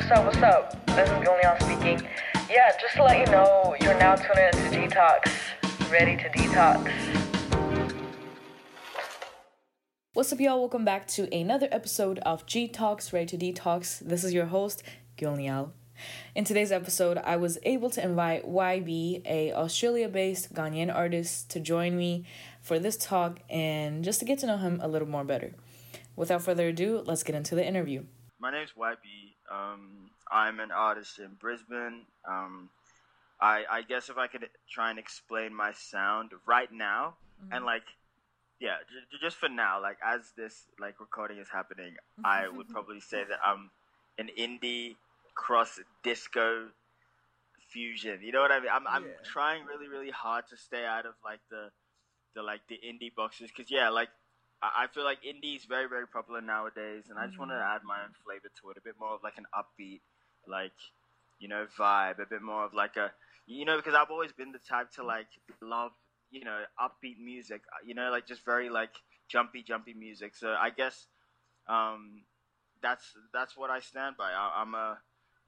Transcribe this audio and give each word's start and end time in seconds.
what's 0.00 0.12
up, 0.12 0.24
what's 0.24 0.42
up? 0.42 0.86
This 0.86 1.10
is 1.10 1.14
Gulniyal 1.16 1.62
speaking. 1.62 2.08
Yeah, 2.48 2.72
just 2.80 2.94
to 2.94 3.02
let 3.02 3.18
you 3.18 3.26
know, 3.26 3.76
you're 3.82 3.98
now 3.98 4.14
tuning 4.14 4.44
into 4.44 4.96
Detox. 4.96 5.30
Ready 5.90 6.16
to 6.16 6.30
detox. 6.30 6.90
What's 10.14 10.32
up, 10.32 10.40
y'all? 10.40 10.58
Welcome 10.58 10.86
back 10.86 11.06
to 11.08 11.32
another 11.36 11.68
episode 11.70 12.18
of 12.20 12.46
G 12.46 12.66
Talks 12.66 13.12
Ready 13.12 13.26
to 13.26 13.36
Detox. 13.36 13.98
This 13.98 14.24
is 14.24 14.32
your 14.32 14.46
host, 14.46 14.82
Gulniyal. 15.18 15.72
In 16.34 16.44
today's 16.44 16.72
episode, 16.72 17.18
I 17.18 17.36
was 17.36 17.58
able 17.64 17.90
to 17.90 18.02
invite 18.02 18.46
YB, 18.48 19.20
a 19.26 19.52
Australia-based 19.52 20.54
Ghanaian 20.54 20.92
artist, 20.94 21.50
to 21.50 21.60
join 21.60 21.94
me 21.94 22.24
for 22.62 22.78
this 22.78 22.96
talk 22.96 23.40
and 23.50 24.02
just 24.02 24.18
to 24.20 24.24
get 24.24 24.38
to 24.38 24.46
know 24.46 24.56
him 24.56 24.80
a 24.82 24.88
little 24.88 25.08
more 25.08 25.24
better. 25.24 25.52
Without 26.16 26.40
further 26.40 26.68
ado, 26.68 27.02
let's 27.04 27.22
get 27.22 27.34
into 27.34 27.54
the 27.54 27.66
interview. 27.66 28.04
My 28.38 28.50
name 28.50 28.62
is 28.62 28.70
YB. 28.78 29.29
Um, 29.50 30.10
I'm 30.30 30.60
an 30.60 30.70
artist 30.70 31.18
in 31.18 31.30
Brisbane. 31.38 32.02
Um, 32.26 32.68
I, 33.40 33.64
I 33.70 33.82
guess 33.82 34.08
if 34.08 34.18
I 34.18 34.26
could 34.26 34.48
try 34.70 34.90
and 34.90 34.98
explain 34.98 35.54
my 35.54 35.72
sound 35.72 36.32
right 36.46 36.70
now, 36.72 37.14
mm-hmm. 37.42 37.54
and 37.54 37.64
like, 37.64 37.82
yeah, 38.60 38.76
j- 39.10 39.18
just 39.20 39.36
for 39.36 39.48
now, 39.48 39.80
like 39.80 39.96
as 40.04 40.32
this 40.36 40.64
like 40.78 41.00
recording 41.00 41.38
is 41.38 41.48
happening, 41.48 41.94
I 42.24 42.48
would 42.54 42.68
probably 42.68 43.00
say 43.00 43.24
that 43.28 43.38
I'm 43.44 43.70
an 44.18 44.30
indie 44.38 44.96
cross 45.34 45.80
disco 46.02 46.68
fusion. 47.70 48.20
You 48.22 48.32
know 48.32 48.40
what 48.40 48.52
I 48.52 48.60
mean? 48.60 48.68
I'm 48.72 48.86
I'm 48.86 49.06
trying 49.24 49.64
really 49.64 49.88
really 49.88 50.10
hard 50.10 50.44
to 50.50 50.56
stay 50.56 50.84
out 50.84 51.06
of 51.06 51.14
like 51.24 51.40
the 51.50 51.70
the 52.34 52.42
like 52.42 52.60
the 52.68 52.78
indie 52.86 53.14
boxes 53.14 53.50
because 53.54 53.70
yeah, 53.70 53.88
like 53.88 54.08
I, 54.62 54.84
I 54.84 54.86
feel 54.88 55.04
like 55.04 55.18
indie 55.22 55.56
is 55.56 55.64
very 55.64 55.88
very 55.88 56.06
popular 56.06 56.40
nowadays, 56.40 57.04
and 57.08 57.18
I 57.18 57.26
just 57.26 57.38
want 57.38 57.50
to 57.50 57.56
add 57.56 57.82
my 57.84 58.02
own 58.02 58.12
flavor 58.24 58.48
to 58.62 58.70
it, 58.70 58.76
a 58.76 58.82
bit 58.82 58.94
more 59.00 59.14
of 59.14 59.20
like 59.22 59.38
an 59.38 59.46
upbeat, 59.54 60.00
like 60.46 60.76
you 61.38 61.48
know 61.48 61.66
vibe, 61.78 62.18
a 62.20 62.26
bit 62.26 62.42
more 62.42 62.64
of 62.64 62.74
like 62.74 62.96
a 62.96 63.12
you 63.46 63.64
know 63.64 63.76
because 63.76 63.94
I've 63.94 64.10
always 64.10 64.32
been 64.32 64.52
the 64.52 64.58
type 64.58 64.90
to 64.96 65.04
like 65.04 65.28
love 65.62 65.92
you 66.30 66.44
know 66.44 66.62
upbeat 66.80 67.18
music, 67.22 67.62
uh, 67.72 67.84
you 67.86 67.94
know 67.94 68.10
like 68.10 68.26
just 68.26 68.44
very 68.44 68.68
like 68.70 68.92
jumpy 69.28 69.62
jumpy 69.62 69.94
music. 69.94 70.36
So 70.36 70.48
I 70.50 70.70
guess 70.70 71.06
um, 71.68 72.24
that's 72.82 73.04
that's 73.32 73.56
what 73.56 73.70
I 73.70 73.80
stand 73.80 74.16
by. 74.16 74.32
I, 74.32 74.62
I'm 74.62 74.74
a 74.74 74.98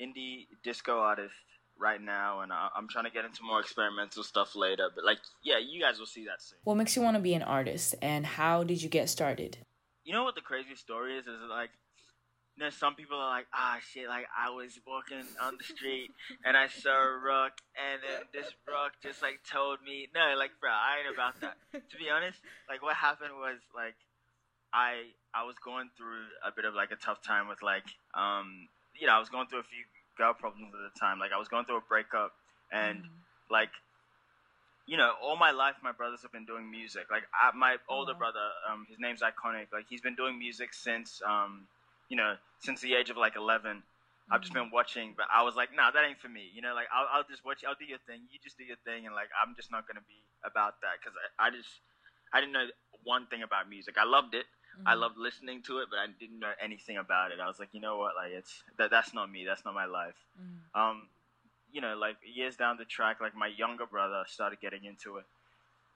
indie 0.00 0.46
disco 0.64 0.98
artist 1.00 1.34
right 1.78 2.00
now, 2.00 2.40
and 2.40 2.52
I, 2.52 2.68
am 2.76 2.88
trying 2.88 3.04
to 3.04 3.10
get 3.10 3.24
into 3.24 3.42
more 3.42 3.60
experimental 3.60 4.22
stuff 4.22 4.54
later. 4.54 4.88
But 4.94 5.04
like, 5.04 5.18
yeah, 5.42 5.58
you 5.58 5.80
guys 5.80 5.98
will 5.98 6.06
see 6.06 6.24
that 6.26 6.40
soon. 6.42 6.58
What 6.64 6.76
makes 6.76 6.96
you 6.96 7.02
want 7.02 7.16
to 7.16 7.22
be 7.22 7.34
an 7.34 7.42
artist, 7.42 7.94
and 8.00 8.24
how 8.24 8.64
did 8.64 8.82
you 8.82 8.88
get 8.88 9.08
started? 9.08 9.58
You 10.04 10.12
know 10.12 10.24
what 10.24 10.34
the 10.34 10.40
crazy 10.40 10.74
story 10.74 11.16
is? 11.16 11.26
Is 11.26 11.40
like, 11.48 11.70
you 12.56 12.64
know, 12.64 12.70
some 12.70 12.94
people 12.94 13.16
are 13.18 13.30
like, 13.30 13.46
ah, 13.54 13.78
shit, 13.92 14.08
like 14.08 14.26
I 14.36 14.50
was 14.50 14.78
walking 14.86 15.24
on 15.40 15.56
the 15.56 15.64
street 15.64 16.10
and 16.44 16.56
I 16.56 16.68
saw 16.68 16.92
a 16.92 17.18
rook, 17.18 17.52
and 17.76 18.00
then 18.02 18.26
this 18.32 18.52
rook 18.66 18.92
just 19.02 19.22
like 19.22 19.40
told 19.50 19.78
me, 19.84 20.08
no, 20.14 20.34
like, 20.36 20.50
bro, 20.60 20.70
I 20.70 21.00
ain't 21.00 21.14
about 21.14 21.40
that. 21.40 21.56
to 21.72 21.96
be 21.96 22.10
honest, 22.10 22.38
like 22.68 22.82
what 22.82 22.96
happened 22.96 23.32
was 23.38 23.58
like, 23.74 23.96
I 24.72 25.12
I 25.34 25.44
was 25.44 25.56
going 25.64 25.88
through 25.96 26.28
a 26.44 26.52
bit 26.54 26.64
of 26.64 26.74
like 26.74 26.90
a 26.92 26.96
tough 26.96 27.22
time 27.22 27.48
with 27.48 27.62
like, 27.62 27.84
um, 28.14 28.68
you 28.94 29.06
know, 29.06 29.14
I 29.14 29.18
was 29.18 29.28
going 29.28 29.46
through 29.46 29.60
a 29.60 29.68
few 29.68 29.84
girl 30.16 30.34
problems 30.34 30.72
at 30.74 30.80
the 30.80 30.98
time. 30.98 31.18
Like 31.18 31.32
I 31.34 31.38
was 31.38 31.48
going 31.48 31.64
through 31.64 31.78
a 31.78 31.86
breakup, 31.88 32.32
and 32.72 32.98
mm-hmm. 32.98 33.52
like 33.52 33.70
you 34.86 34.96
know, 34.96 35.12
all 35.22 35.36
my 35.36 35.52
life, 35.52 35.76
my 35.82 35.92
brothers 35.92 36.22
have 36.22 36.32
been 36.32 36.44
doing 36.44 36.70
music. 36.70 37.06
Like 37.10 37.22
I, 37.30 37.54
my 37.56 37.76
older 37.88 38.14
brother, 38.14 38.42
um, 38.66 38.86
his 38.88 38.98
name's 38.98 39.22
iconic. 39.22 39.70
Like 39.72 39.86
he's 39.88 40.00
been 40.00 40.16
doing 40.16 40.38
music 40.38 40.74
since, 40.74 41.22
um, 41.26 41.70
you 42.08 42.16
know, 42.16 42.34
since 42.58 42.80
the 42.80 42.94
age 42.94 43.10
of 43.10 43.16
like 43.16 43.36
11. 43.36 43.70
Mm-hmm. 43.70 44.32
I've 44.32 44.40
just 44.40 44.54
been 44.54 44.70
watching, 44.72 45.14
but 45.16 45.26
I 45.34 45.42
was 45.42 45.54
like, 45.54 45.70
nah, 45.74 45.90
that 45.90 46.02
ain't 46.02 46.18
for 46.18 46.28
me. 46.28 46.50
You 46.54 46.62
know, 46.62 46.74
like 46.74 46.86
I'll, 46.90 47.06
I'll 47.10 47.26
just 47.28 47.44
watch. 47.44 47.62
I'll 47.66 47.78
do 47.78 47.86
your 47.86 48.02
thing. 48.06 48.26
You 48.30 48.38
just 48.42 48.58
do 48.58 48.64
your 48.64 48.78
thing, 48.84 49.06
and 49.06 49.14
like 49.14 49.30
I'm 49.34 49.54
just 49.54 49.70
not 49.70 49.86
gonna 49.86 50.04
be 50.06 50.18
about 50.42 50.80
that 50.82 50.98
because 50.98 51.14
I, 51.38 51.46
I 51.46 51.50
just 51.50 51.70
I 52.34 52.40
didn't 52.40 52.52
know 52.52 52.66
one 53.04 53.26
thing 53.26 53.42
about 53.42 53.68
music. 53.68 53.94
I 53.98 54.04
loved 54.04 54.34
it. 54.34 54.46
Mm-hmm. 54.78 54.88
I 54.88 54.94
loved 54.94 55.18
listening 55.18 55.62
to 55.62 55.78
it, 55.78 55.88
but 55.90 55.98
I 55.98 56.06
didn't 56.18 56.38
know 56.38 56.52
anything 56.60 56.96
about 56.96 57.30
it. 57.30 57.38
I 57.42 57.46
was 57.46 57.58
like, 57.58 57.68
you 57.72 57.80
know 57.80 57.98
what, 57.98 58.14
like 58.16 58.32
it's 58.32 58.62
that 58.78 58.90
that's 58.90 59.12
not 59.12 59.30
me. 59.30 59.44
That's 59.44 59.64
not 59.64 59.74
my 59.74 59.84
life. 59.84 60.16
Mm-hmm. 60.40 60.80
Um, 60.80 61.08
you 61.72 61.80
know, 61.80 61.96
like 61.96 62.16
years 62.24 62.56
down 62.56 62.76
the 62.78 62.84
track, 62.84 63.20
like 63.20 63.34
my 63.34 63.48
younger 63.48 63.86
brother 63.86 64.24
started 64.26 64.60
getting 64.60 64.84
into 64.84 65.18
it, 65.18 65.24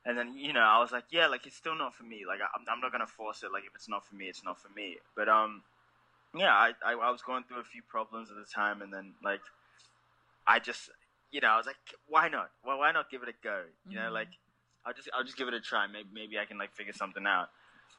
and 0.05 0.17
then 0.17 0.37
you 0.37 0.53
know, 0.53 0.61
I 0.61 0.79
was 0.79 0.93
like, 0.93 1.05
yeah, 1.11 1.27
like 1.27 1.47
it's 1.47 1.57
still 1.57 1.77
not 1.77 1.95
for 1.95 2.05
me. 2.05 2.25
Like 2.27 2.41
I'm, 2.41 2.65
I'm 2.71 2.81
not 2.81 2.93
gonna 2.93 3.07
force 3.07 3.43
it. 3.43 3.53
Like 3.53 3.65
if 3.65 3.75
it's 3.75 3.89
not 3.89 4.07
for 4.07 4.15
me, 4.15 4.27
it's 4.27 4.45
not 4.45 4.61
for 4.61 4.69
me. 4.77 4.97
But 5.15 5.29
um, 5.29 5.63
yeah, 6.35 6.53
I, 6.53 6.73
I 6.85 6.93
I 6.93 7.11
was 7.11 7.23
going 7.23 7.45
through 7.45 7.61
a 7.61 7.65
few 7.65 7.83
problems 7.83 8.31
at 8.31 8.37
the 8.37 8.51
time, 8.51 8.83
and 8.83 8.93
then 8.93 9.15
like 9.25 9.43
I 10.47 10.59
just 10.59 10.91
you 11.33 11.41
know, 11.41 11.49
I 11.49 11.57
was 11.57 11.67
like, 11.67 11.77
why 12.09 12.29
not? 12.29 12.51
Well, 12.65 12.79
why 12.79 12.93
not 12.93 13.11
give 13.11 13.23
it 13.23 13.29
a 13.29 13.35
go? 13.43 13.63
You 13.89 13.97
mm-hmm. 13.97 14.07
know, 14.07 14.13
like 14.13 14.29
I'll 14.85 14.93
just 14.93 15.09
I'll 15.15 15.25
just 15.25 15.37
give 15.37 15.49
it 15.49 15.55
a 15.55 15.61
try. 15.61 15.87
Maybe 15.87 16.09
maybe 16.13 16.39
I 16.39 16.45
can 16.45 16.59
like 16.59 16.75
figure 16.75 16.93
something 16.93 17.27
out 17.27 17.49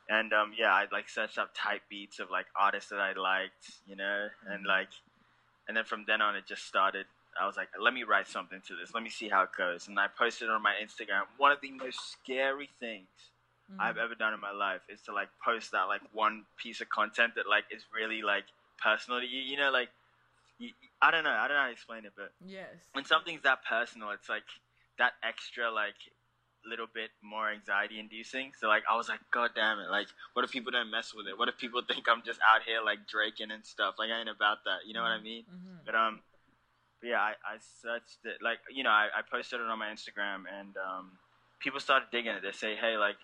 and 0.10 0.34
um, 0.34 0.54
yeah, 0.58 0.74
I 0.74 0.86
like 0.92 1.10
searched 1.10 1.38
up 1.38 1.52
type 1.56 1.82
beats 1.90 2.20
of 2.20 2.32
like 2.32 2.46
artists 2.56 2.90
that 2.90 3.00
I 3.00 3.14
liked, 3.14 3.72
you 3.86 3.96
know, 3.96 4.28
and 4.48 4.60
mm-hmm. 4.60 4.68
like, 4.68 4.90
and 5.68 5.76
then 5.76 5.84
from 5.84 6.06
then 6.08 6.22
on, 6.22 6.36
it 6.36 6.46
just 6.48 6.66
started. 6.66 7.06
I 7.40 7.46
was 7.46 7.56
like, 7.56 7.70
let 7.80 7.94
me 7.94 8.04
write 8.04 8.28
something 8.28 8.62
to 8.68 8.76
this. 8.76 8.94
Let 8.94 9.04
me 9.04 9.10
see 9.10 9.30
how 9.30 9.44
it 9.44 9.50
goes. 9.56 9.88
And 9.88 10.00
I 10.00 10.08
posted 10.08 10.50
on 10.50 10.64
my 10.64 10.74
Instagram. 10.82 11.24
One 11.38 11.52
of 11.52 11.60
the 11.62 11.72
most 11.72 12.00
scary 12.12 12.70
things 12.80 13.08
mm-hmm. 13.72 13.80
I've 13.80 13.98
ever 13.98 14.16
done 14.16 14.34
in 14.34 14.40
my 14.40 14.52
life 14.52 14.82
is 14.90 15.02
to 15.04 15.14
like 15.14 15.28
post 15.44 15.72
that 15.74 15.84
like 15.84 16.02
one 16.14 16.46
piece 16.62 16.82
of 16.82 16.90
content 16.90 17.34
that 17.36 17.48
like 17.48 17.66
is 17.70 17.84
really 17.94 18.22
like 18.24 18.46
personal 18.82 19.20
to 19.20 19.28
you. 19.28 19.42
You 19.42 19.58
know, 19.58 19.72
like 19.72 19.90
you, 20.58 20.70
I 21.02 21.12
don't 21.12 21.24
know. 21.24 21.32
I 21.32 21.48
don't 21.48 21.58
know 21.58 21.62
how 21.62 21.68
to 21.68 21.74
explain 21.74 22.06
it, 22.06 22.14
but 22.16 22.32
yes, 22.46 22.74
when 22.94 23.06
something's 23.06 23.44
that 23.44 23.60
personal, 23.70 24.12
it's 24.12 24.30
like 24.30 24.48
that 24.98 25.14
extra 25.22 25.70
like 25.70 26.00
little 26.70 26.88
bit 26.94 27.10
more 27.22 27.50
anxiety 27.50 28.00
inducing. 28.00 28.52
So 28.60 28.68
like 28.68 28.84
I 28.90 28.96
was 28.96 29.10
like, 29.10 29.20
God 29.32 29.52
damn 29.56 29.80
it! 29.80 29.90
Like, 29.90 30.08
what 30.34 30.46
if 30.46 30.52
people 30.52 30.72
don't 30.72 30.92
mess 30.92 31.14
with 31.16 31.28
it? 31.28 31.38
What 31.38 31.50
if 31.50 31.58
people 31.58 31.82
think 31.88 32.06
I'm 32.08 32.22
just 32.26 32.40
out 32.44 32.64
here 32.66 32.80
like 32.84 33.08
draking 33.08 33.52
and 33.52 33.66
stuff? 33.66 33.96
Like 33.98 34.10
I 34.12 34.20
ain't 34.20 34.30
about 34.30 34.64
that. 34.66 34.86
You 34.86 34.94
know 34.94 35.02
what 35.02 35.12
I 35.12 35.22
mean? 35.22 35.44
Mm-hmm. 35.44 35.86
But 35.86 35.96
um, 35.96 36.22
but 37.02 37.10
yeah, 37.10 37.22
I, 37.22 37.34
I 37.46 37.58
searched 37.82 38.26
it. 38.26 38.38
Like 38.42 38.60
you 38.70 38.84
know, 38.84 38.92
I, 38.92 39.08
I 39.16 39.22
posted 39.24 39.62
it 39.62 39.68
on 39.68 39.80
my 39.80 39.88
Instagram, 39.88 40.44
and 40.48 40.76
um, 40.78 41.12
people 41.60 41.80
started 41.80 42.08
digging 42.12 42.34
it. 42.34 42.44
They 42.44 42.52
say, 42.52 42.76
hey, 42.76 42.98
like. 42.98 43.18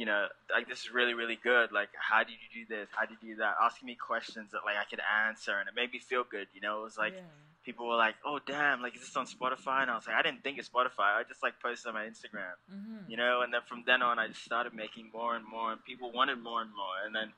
You 0.00 0.06
know, 0.06 0.26
like 0.48 0.66
this 0.66 0.80
is 0.80 0.90
really, 0.90 1.12
really 1.12 1.38
good. 1.42 1.72
Like, 1.72 1.90
how 1.92 2.24
did 2.24 2.40
you 2.40 2.64
do 2.64 2.74
this? 2.74 2.88
How 2.96 3.04
did 3.04 3.18
you 3.20 3.34
do 3.34 3.36
that? 3.44 3.56
Asking 3.60 3.86
me 3.86 3.96
questions 4.00 4.48
that 4.52 4.64
like 4.64 4.76
I 4.80 4.88
could 4.88 5.02
answer, 5.28 5.52
and 5.52 5.68
it 5.68 5.74
made 5.76 5.92
me 5.92 6.00
feel 6.00 6.24
good. 6.24 6.48
You 6.54 6.62
know, 6.62 6.80
it 6.80 6.84
was 6.84 6.96
like, 6.96 7.12
yeah 7.12 7.28
people 7.64 7.86
were 7.86 7.96
like, 7.96 8.14
"Oh, 8.24 8.38
damn! 8.44 8.82
Like, 8.82 8.94
is 8.94 9.02
this 9.02 9.16
on 9.16 9.26
Spotify?" 9.26 9.82
And 9.82 9.90
I 9.90 9.94
was 9.94 10.06
like, 10.06 10.16
"I 10.16 10.22
didn't 10.22 10.42
think 10.42 10.58
it's 10.58 10.68
Spotify. 10.68 11.16
I 11.18 11.22
just 11.28 11.42
like 11.42 11.54
posted 11.62 11.88
on 11.88 11.94
my 11.94 12.04
Instagram, 12.04 12.56
mm-hmm. 12.72 13.10
you 13.10 13.16
know." 13.16 13.42
And 13.42 13.52
then 13.52 13.60
from 13.66 13.84
then 13.86 14.02
on, 14.02 14.18
I 14.18 14.28
just 14.28 14.44
started 14.44 14.74
making 14.74 15.10
more 15.12 15.36
and 15.36 15.44
more, 15.46 15.72
and 15.72 15.84
people 15.84 16.10
wanted 16.12 16.38
more 16.38 16.62
and 16.62 16.70
more. 16.70 17.04
And 17.04 17.14
then, 17.14 17.32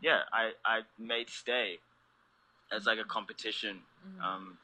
yeah, 0.00 0.20
I 0.32 0.52
I 0.64 0.80
made 0.98 1.28
Stay 1.28 1.78
as 2.72 2.86
like 2.86 2.98
a 2.98 3.04
competition 3.04 3.80
mm-hmm. 4.06 4.22
um, 4.22 4.58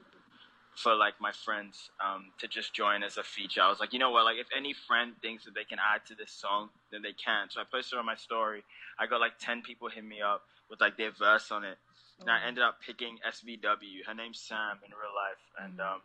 for 0.77 0.95
like 0.95 1.15
my 1.21 1.33
friends 1.33 1.91
um, 2.05 2.27
to 2.39 2.49
just 2.49 2.75
join 2.75 3.03
as 3.03 3.17
a 3.17 3.23
feature. 3.23 3.63
I 3.63 3.71
was 3.71 3.81
like, 3.81 3.93
you 3.93 3.99
know 3.99 4.11
what? 4.11 4.25
Like, 4.25 4.39
if 4.39 4.47
any 4.57 4.73
friend 4.73 5.13
thinks 5.23 5.45
that 5.45 5.55
they 5.55 5.65
can 5.65 5.79
add 5.79 6.05
to 6.07 6.15
this 6.15 6.31
song, 6.31 6.71
then 6.91 7.03
they 7.03 7.13
can. 7.13 7.49
So 7.51 7.61
I 7.61 7.65
posted 7.71 7.99
on 7.99 8.07
my 8.07 8.17
story. 8.17 8.65
I 8.99 9.07
got 9.07 9.21
like 9.21 9.39
ten 9.39 9.63
people 9.63 9.89
hit 9.89 10.05
me 10.05 10.21
up 10.21 10.43
with 10.71 10.81
like 10.81 10.97
their 10.97 11.13
verse 11.13 11.51
on 11.51 11.65
it 11.65 11.79
and 12.21 12.31
I 12.31 12.47
ended 12.47 12.63
up 12.63 12.79
picking 12.85 13.19
SVW. 13.27 14.07
Her 14.07 14.15
name's 14.15 14.41
Sam 14.41 14.79
in 14.85 14.91
real 14.91 15.15
life, 15.15 15.43
and 15.63 15.79
mm-hmm. 15.79 15.95
um, 15.95 16.01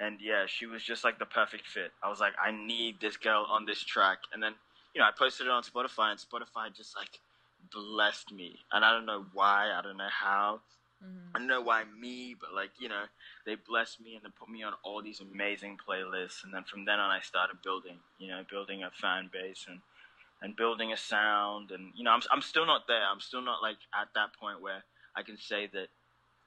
and 0.00 0.18
yeah, 0.20 0.46
she 0.46 0.66
was 0.66 0.82
just 0.82 1.04
like 1.04 1.18
the 1.18 1.26
perfect 1.26 1.66
fit. 1.66 1.92
I 2.02 2.08
was 2.08 2.20
like, 2.20 2.32
I 2.42 2.50
need 2.50 3.00
this 3.00 3.16
girl 3.16 3.46
on 3.48 3.66
this 3.66 3.82
track, 3.82 4.18
and 4.32 4.42
then 4.42 4.54
you 4.94 5.00
know 5.00 5.06
I 5.06 5.10
posted 5.16 5.46
it 5.46 5.52
on 5.52 5.62
Spotify, 5.62 6.10
and 6.10 6.18
Spotify 6.18 6.74
just 6.74 6.96
like 6.96 7.20
blessed 7.72 8.32
me, 8.32 8.56
and 8.72 8.84
I 8.84 8.92
don't 8.92 9.06
know 9.06 9.24
why, 9.32 9.70
I 9.72 9.82
don't 9.82 9.96
know 9.96 10.08
how. 10.10 10.60
Mm-hmm. 11.02 11.34
I 11.34 11.38
don't 11.38 11.48
know 11.48 11.62
why 11.62 11.84
me, 11.98 12.36
but 12.38 12.52
like 12.54 12.70
you 12.78 12.88
know, 12.88 13.04
they 13.46 13.54
blessed 13.54 14.00
me 14.00 14.14
and 14.16 14.24
they 14.24 14.28
put 14.38 14.48
me 14.48 14.62
on 14.62 14.74
all 14.84 15.02
these 15.02 15.20
amazing 15.20 15.78
playlists, 15.78 16.44
and 16.44 16.52
then 16.52 16.64
from 16.64 16.84
then 16.84 16.98
on, 16.98 17.10
I 17.10 17.20
started 17.20 17.62
building, 17.62 17.98
you 18.18 18.28
know, 18.28 18.42
building 18.50 18.82
a 18.82 18.90
fan 18.90 19.30
base 19.32 19.66
and 19.68 19.80
and 20.42 20.56
building 20.56 20.92
a 20.92 20.96
sound, 20.96 21.70
and 21.70 21.92
you 21.94 22.04
know, 22.04 22.10
I'm 22.10 22.22
I'm 22.30 22.42
still 22.42 22.66
not 22.66 22.86
there. 22.86 23.02
I'm 23.10 23.20
still 23.20 23.42
not 23.42 23.62
like 23.62 23.78
at 23.94 24.08
that 24.14 24.34
point 24.38 24.60
where 24.60 24.84
I 25.16 25.22
can 25.22 25.38
say 25.38 25.68
that 25.72 25.88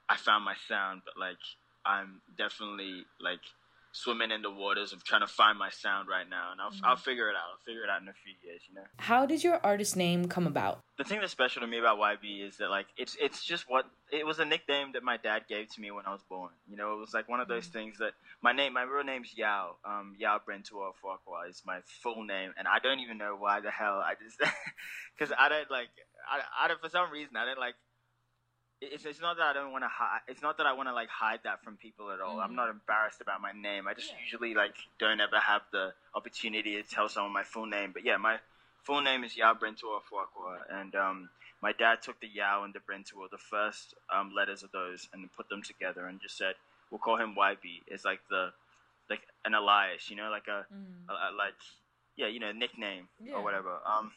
I 0.09 0.17
found 0.17 0.45
my 0.45 0.55
sound, 0.67 1.01
but 1.05 1.17
like 1.19 1.41
I'm 1.85 2.21
definitely 2.37 3.05
like 3.19 3.41
swimming 3.93 4.31
in 4.31 4.41
the 4.41 4.51
waters 4.51 4.91
of 4.91 5.03
trying 5.03 5.21
to 5.21 5.27
find 5.27 5.57
my 5.57 5.69
sound 5.69 6.09
right 6.09 6.27
now, 6.29 6.51
and 6.51 6.59
I'll 6.59 6.71
mm-hmm. 6.71 6.85
I'll 6.85 6.95
figure 6.97 7.29
it 7.29 7.35
out. 7.35 7.53
I'll 7.53 7.65
figure 7.65 7.83
it 7.83 7.89
out 7.89 8.01
in 8.01 8.07
a 8.07 8.13
few 8.13 8.33
years, 8.43 8.61
you 8.67 8.75
know. 8.75 8.81
How 8.97 9.25
did 9.25 9.43
your 9.43 9.59
artist 9.63 9.95
name 9.95 10.27
come 10.27 10.47
about? 10.47 10.79
The 10.97 11.03
thing 11.03 11.19
that's 11.19 11.31
special 11.31 11.61
to 11.61 11.67
me 11.67 11.79
about 11.79 11.99
YB 11.99 12.45
is 12.45 12.57
that 12.57 12.69
like 12.69 12.87
it's 12.97 13.15
it's 13.21 13.43
just 13.43 13.65
what 13.69 13.85
it 14.11 14.25
was 14.25 14.39
a 14.39 14.45
nickname 14.45 14.91
that 14.93 15.03
my 15.03 15.17
dad 15.17 15.43
gave 15.47 15.69
to 15.75 15.81
me 15.81 15.91
when 15.91 16.05
I 16.05 16.11
was 16.11 16.23
born. 16.27 16.49
You 16.67 16.75
know, 16.75 16.93
it 16.93 16.99
was 16.99 17.13
like 17.13 17.29
one 17.29 17.39
of 17.39 17.47
those 17.47 17.67
mm-hmm. 17.67 17.79
things 17.79 17.97
that 17.99 18.13
my 18.41 18.51
name, 18.51 18.73
my 18.73 18.83
real 18.83 19.03
name's 19.03 19.33
Yao. 19.37 19.75
Um, 19.85 20.15
Yao 20.17 20.39
Brentua 20.39 20.91
Fuaqua 21.01 21.49
is 21.49 21.61
my 21.65 21.79
full 22.01 22.23
name, 22.23 22.51
and 22.57 22.67
I 22.67 22.79
don't 22.79 22.99
even 22.99 23.17
know 23.17 23.35
why 23.37 23.61
the 23.61 23.71
hell 23.71 24.01
I 24.03 24.13
just 24.21 24.39
because 25.17 25.33
I 25.37 25.49
don't 25.49 25.69
like 25.69 25.89
I, 26.29 26.65
I 26.65 26.67
don't 26.67 26.81
for 26.81 26.89
some 26.89 27.11
reason 27.11 27.37
I 27.37 27.45
didn't 27.45 27.59
like 27.59 27.75
it's, 28.91 29.05
it's 29.05 29.21
not 29.21 29.37
that 29.37 29.43
I 29.45 29.53
don't 29.53 29.71
want 29.71 29.83
to 29.83 29.87
hide. 29.87 30.21
It's 30.27 30.41
not 30.41 30.57
that 30.57 30.65
I 30.65 30.73
want 30.73 30.89
to 30.89 30.93
like 30.93 31.09
hide 31.09 31.39
that 31.43 31.63
from 31.63 31.77
people 31.77 32.11
at 32.11 32.19
all. 32.21 32.37
Mhm. 32.37 32.43
I'm 32.43 32.55
not 32.55 32.69
embarrassed 32.69 33.21
about 33.21 33.41
my 33.41 33.51
name. 33.51 33.87
I 33.87 33.93
just 33.93 34.11
Yeah. 34.11 34.19
usually 34.19 34.53
like 34.53 34.75
don't 34.99 35.19
ever 35.21 35.39
have 35.39 35.61
the 35.71 35.93
opportunity 36.15 36.81
to 36.81 36.83
tell 36.87 37.07
someone 37.09 37.31
my 37.33 37.43
full 37.43 37.65
name. 37.65 37.91
But 37.91 38.03
yeah, 38.03 38.17
my 38.17 38.39
full 38.83 39.01
name 39.01 39.23
is 39.23 39.35
Yao 39.37 39.53
Brentua 39.53 40.01
Fuakwa, 40.03 40.59
and 40.69 40.95
um, 40.95 41.29
my 41.61 41.71
dad 41.71 42.01
took 42.01 42.19
the 42.19 42.27
Yao 42.27 42.63
and 42.63 42.73
the 42.73 42.79
Brentua, 42.79 43.29
the 43.29 43.37
first 43.37 43.95
um, 44.09 44.33
letters 44.35 44.63
of 44.63 44.71
those, 44.71 45.07
and 45.13 45.31
put 45.35 45.47
them 45.49 45.61
together 45.61 46.05
and 46.07 46.21
just 46.21 46.37
said, 46.37 46.55
"We'll 46.91 46.99
call 46.99 47.17
him 47.17 47.35
YB." 47.35 47.83
It's 47.87 48.03
like 48.05 48.21
the 48.29 48.53
like 49.09 49.21
an 49.45 49.53
alias, 49.53 50.09
you 50.09 50.15
know, 50.15 50.29
like 50.29 50.47
a, 50.47 50.65
Mm. 50.73 51.09
a, 51.09 51.13
a 51.13 51.31
like 51.35 51.55
yeah, 52.15 52.27
you 52.27 52.39
know, 52.39 52.51
nickname 52.51 53.07
Yeah. 53.19 53.33
or 53.35 53.41
whatever. 53.43 53.79
Um, 53.85 54.13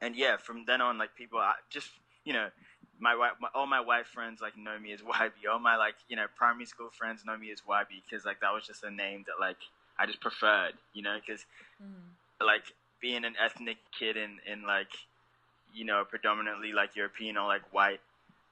and 0.00 0.14
yeah, 0.14 0.36
from 0.36 0.64
then 0.66 0.80
on, 0.80 0.96
like 0.98 1.14
people, 1.16 1.38
I, 1.40 1.54
just 1.70 1.90
you 2.24 2.32
know, 2.32 2.50
my, 3.00 3.14
my 3.40 3.48
all 3.54 3.66
my 3.66 3.80
white 3.80 4.06
friends 4.06 4.40
like 4.40 4.56
know 4.56 4.78
me 4.78 4.92
as 4.92 5.00
YB. 5.02 5.30
All 5.50 5.58
my 5.58 5.76
like 5.76 5.94
you 6.08 6.16
know 6.16 6.26
primary 6.36 6.66
school 6.66 6.90
friends 6.90 7.24
know 7.24 7.36
me 7.36 7.50
as 7.52 7.60
YB 7.62 8.02
because 8.08 8.24
like 8.24 8.40
that 8.40 8.52
was 8.52 8.66
just 8.66 8.84
a 8.84 8.90
name 8.90 9.24
that 9.26 9.40
like 9.40 9.56
I 9.98 10.06
just 10.06 10.20
preferred, 10.20 10.72
you 10.92 11.02
know, 11.02 11.16
because 11.24 11.44
Mm. 11.80 12.10
like 12.44 12.64
being 13.00 13.24
an 13.24 13.34
ethnic 13.40 13.76
kid 13.96 14.16
in 14.16 14.38
in 14.46 14.62
like 14.66 14.90
you 15.72 15.84
know 15.84 16.04
predominantly 16.04 16.72
like 16.72 16.96
European 16.96 17.36
or 17.36 17.46
like 17.46 17.72
white 17.72 18.00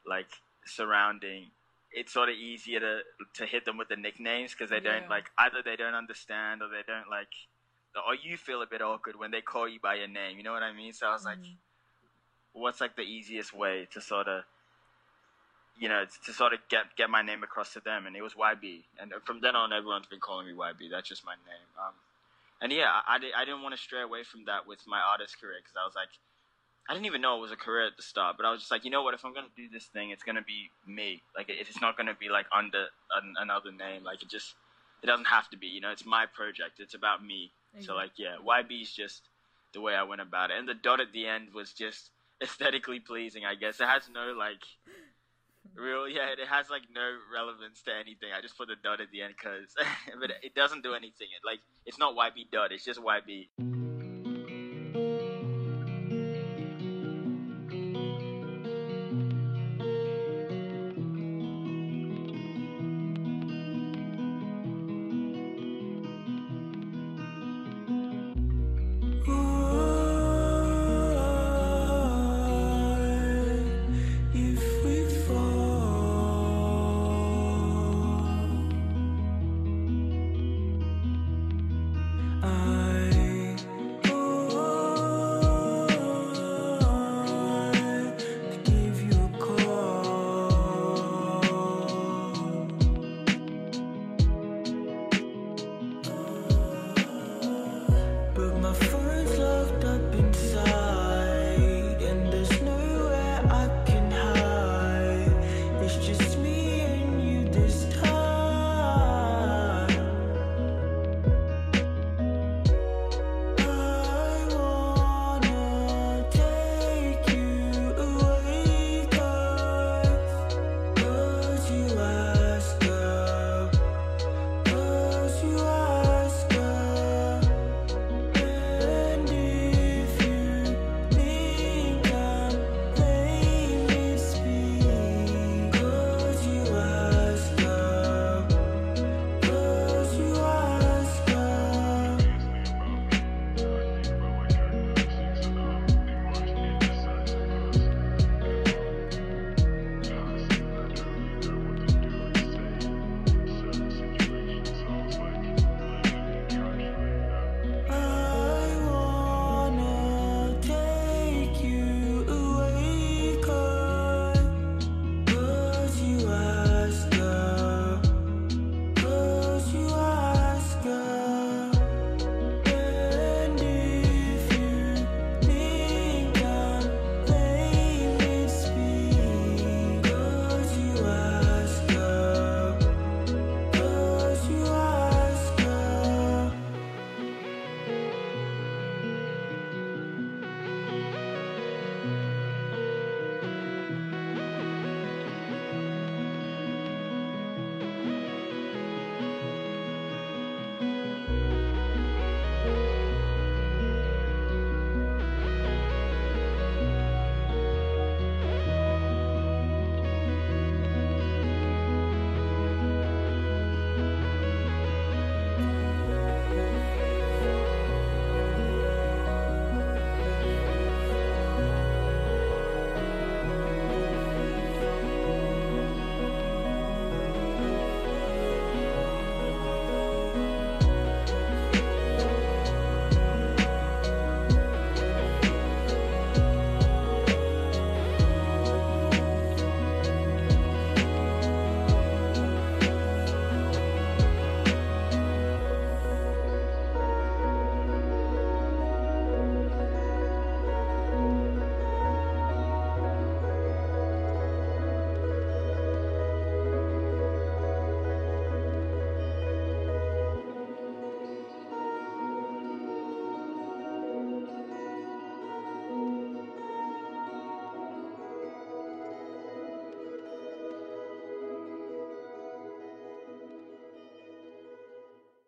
like 0.06 0.28
surrounding. 0.64 1.46
It's 1.92 2.12
sort 2.12 2.28
of 2.28 2.36
easier 2.36 2.78
to 2.80 3.00
to 3.34 3.46
hit 3.46 3.64
them 3.64 3.76
with 3.78 3.88
the 3.88 3.96
nicknames 3.96 4.52
because 4.52 4.70
they 4.70 4.76
Yeah. 4.76 5.00
don't 5.00 5.08
like 5.10 5.30
either 5.38 5.62
they 5.64 5.74
don't 5.76 5.94
understand 5.94 6.62
or 6.62 6.68
they 6.68 6.82
don't 6.86 7.08
like 7.10 7.28
or 8.06 8.14
you 8.14 8.36
feel 8.36 8.62
a 8.62 8.66
bit 8.66 8.82
awkward 8.82 9.16
when 9.16 9.30
they 9.30 9.40
call 9.40 9.66
you 9.68 9.80
by 9.80 9.94
your 9.96 10.08
name. 10.08 10.36
You 10.36 10.42
know 10.44 10.52
what 10.52 10.62
I 10.62 10.72
mean? 10.72 10.92
So 10.92 11.08
I 11.08 11.12
was 11.12 11.24
like, 11.24 11.38
Mm. 11.38 11.56
What's 12.56 12.80
like 12.80 12.96
the 12.96 13.02
easiest 13.02 13.54
way 13.54 13.86
to 13.92 14.00
sort 14.00 14.28
of 14.28 14.44
you 15.78 15.88
know 15.88 16.04
to 16.24 16.32
sort 16.32 16.54
of 16.54 16.60
get 16.70 16.96
get 16.96 17.10
my 17.10 17.22
name 17.22 17.42
across 17.42 17.72
to 17.74 17.80
them? 17.80 18.06
And 18.06 18.16
it 18.16 18.22
was 18.22 18.34
YB 18.34 18.82
and 18.98 19.12
from 19.24 19.40
then 19.40 19.54
on 19.54 19.72
everyone's 19.72 20.06
been 20.06 20.20
calling 20.20 20.46
me 20.46 20.54
YB 20.54 20.90
that's 20.90 21.08
just 21.08 21.24
my 21.24 21.34
name. 21.46 21.68
Um 21.78 21.92
and 22.60 22.72
yeah 22.72 23.00
I, 23.06 23.16
I, 23.36 23.44
didn't 23.44 23.62
want 23.62 23.76
to 23.76 23.80
stray 23.80 24.00
away 24.00 24.24
from 24.24 24.46
that 24.46 24.66
with 24.66 24.80
my 24.86 25.00
artist 25.00 25.38
career 25.38 25.58
because 25.60 25.76
I 25.76 25.84
was 25.84 25.94
like 25.94 26.08
I 26.88 26.94
didn't 26.94 27.06
even 27.06 27.20
know 27.20 27.36
it 27.36 27.42
was 27.42 27.52
a 27.52 27.56
career 27.56 27.86
at 27.86 27.96
the 27.96 28.02
start 28.02 28.36
but 28.38 28.46
I 28.46 28.50
was 28.50 28.60
just 28.60 28.72
like 28.72 28.84
you 28.84 28.90
know 28.90 29.02
what? 29.02 29.14
If 29.14 29.24
I'm 29.24 29.34
gonna 29.34 29.52
do 29.56 29.68
this 29.70 29.84
thing 29.84 30.10
it's 30.10 30.22
gonna 30.22 30.46
be 30.46 30.70
me. 30.86 31.22
Like 31.36 31.50
it, 31.50 31.56
it's 31.60 31.80
not 31.80 31.96
gonna 31.96 32.16
be 32.18 32.30
like 32.30 32.46
under 32.56 32.86
an, 33.14 33.34
another 33.38 33.70
name. 33.70 34.02
Like 34.02 34.22
it 34.22 34.30
just 34.30 34.54
it 35.02 35.06
doesn't 35.06 35.26
have 35.26 35.50
to 35.50 35.58
be 35.58 35.66
you 35.66 35.82
know? 35.82 35.90
It's 35.90 36.06
my 36.06 36.24
project. 36.24 36.80
It's 36.80 36.94
about 36.94 37.24
me. 37.24 37.50
So 37.80 37.94
like 37.94 38.12
yeah 38.16 38.36
YB 38.42 38.80
is 38.80 38.92
just 38.92 39.28
the 39.74 39.82
way 39.82 39.94
I 39.94 40.04
went 40.04 40.22
about 40.22 40.50
it. 40.50 40.56
And 40.58 40.66
the 40.66 40.72
dot 40.74 41.00
at 41.00 41.12
the 41.12 41.26
end 41.26 41.48
was 41.52 41.74
just 41.74 42.10
aesthetically 42.42 43.00
pleasing 43.00 43.44
I 43.44 43.54
guess. 43.54 43.80
It 43.80 43.86
has 43.86 44.08
no 44.12 44.32
like 44.36 44.62
real 45.74 46.08
yeah 46.08 46.28
it 46.32 46.46
has 46.48 46.70
like 46.70 46.82
no 46.94 47.16
relevance 47.32 47.82
to 47.82 47.94
anything. 47.94 48.30
I 48.36 48.40
just 48.40 48.56
put 48.56 48.68
the 48.68 48.76
dot 48.82 49.00
at 49.00 49.10
the 49.10 49.22
end 49.22 49.34
because 49.36 49.74
but 50.20 50.30
it 50.42 50.54
doesn't 50.54 50.82
do 50.82 50.94
anything. 50.94 51.28
It 51.34 51.44
like 51.44 51.60
it's 51.84 51.98
not 51.98 52.16
YB 52.16 52.50
dot 52.52 52.72
it's 52.72 52.84
just 52.84 53.00
YB 53.00 53.48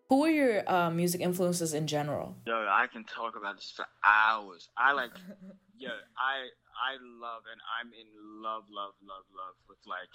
Who 0.09 0.25
are 0.25 0.31
your 0.31 0.71
uh, 0.71 0.91
music 0.91 1.21
influences 1.21 1.75
in 1.75 1.87
general? 1.87 2.35
Yo, 2.47 2.55
I 2.55 2.87
can 2.91 3.05
talk 3.05 3.37
about 3.37 3.57
this 3.57 3.73
for 3.77 3.85
hours. 4.03 4.71
I 4.77 4.93
like, 4.93 5.13
yo, 5.79 5.91
I 6.17 6.49
I 6.79 6.97
love 7.21 7.43
and 7.51 7.61
I'm 7.77 7.93
in 7.93 8.09
love, 8.43 8.65
love, 8.71 8.95
love, 9.03 9.25
love 9.37 9.57
with 9.69 9.79
like 9.87 10.09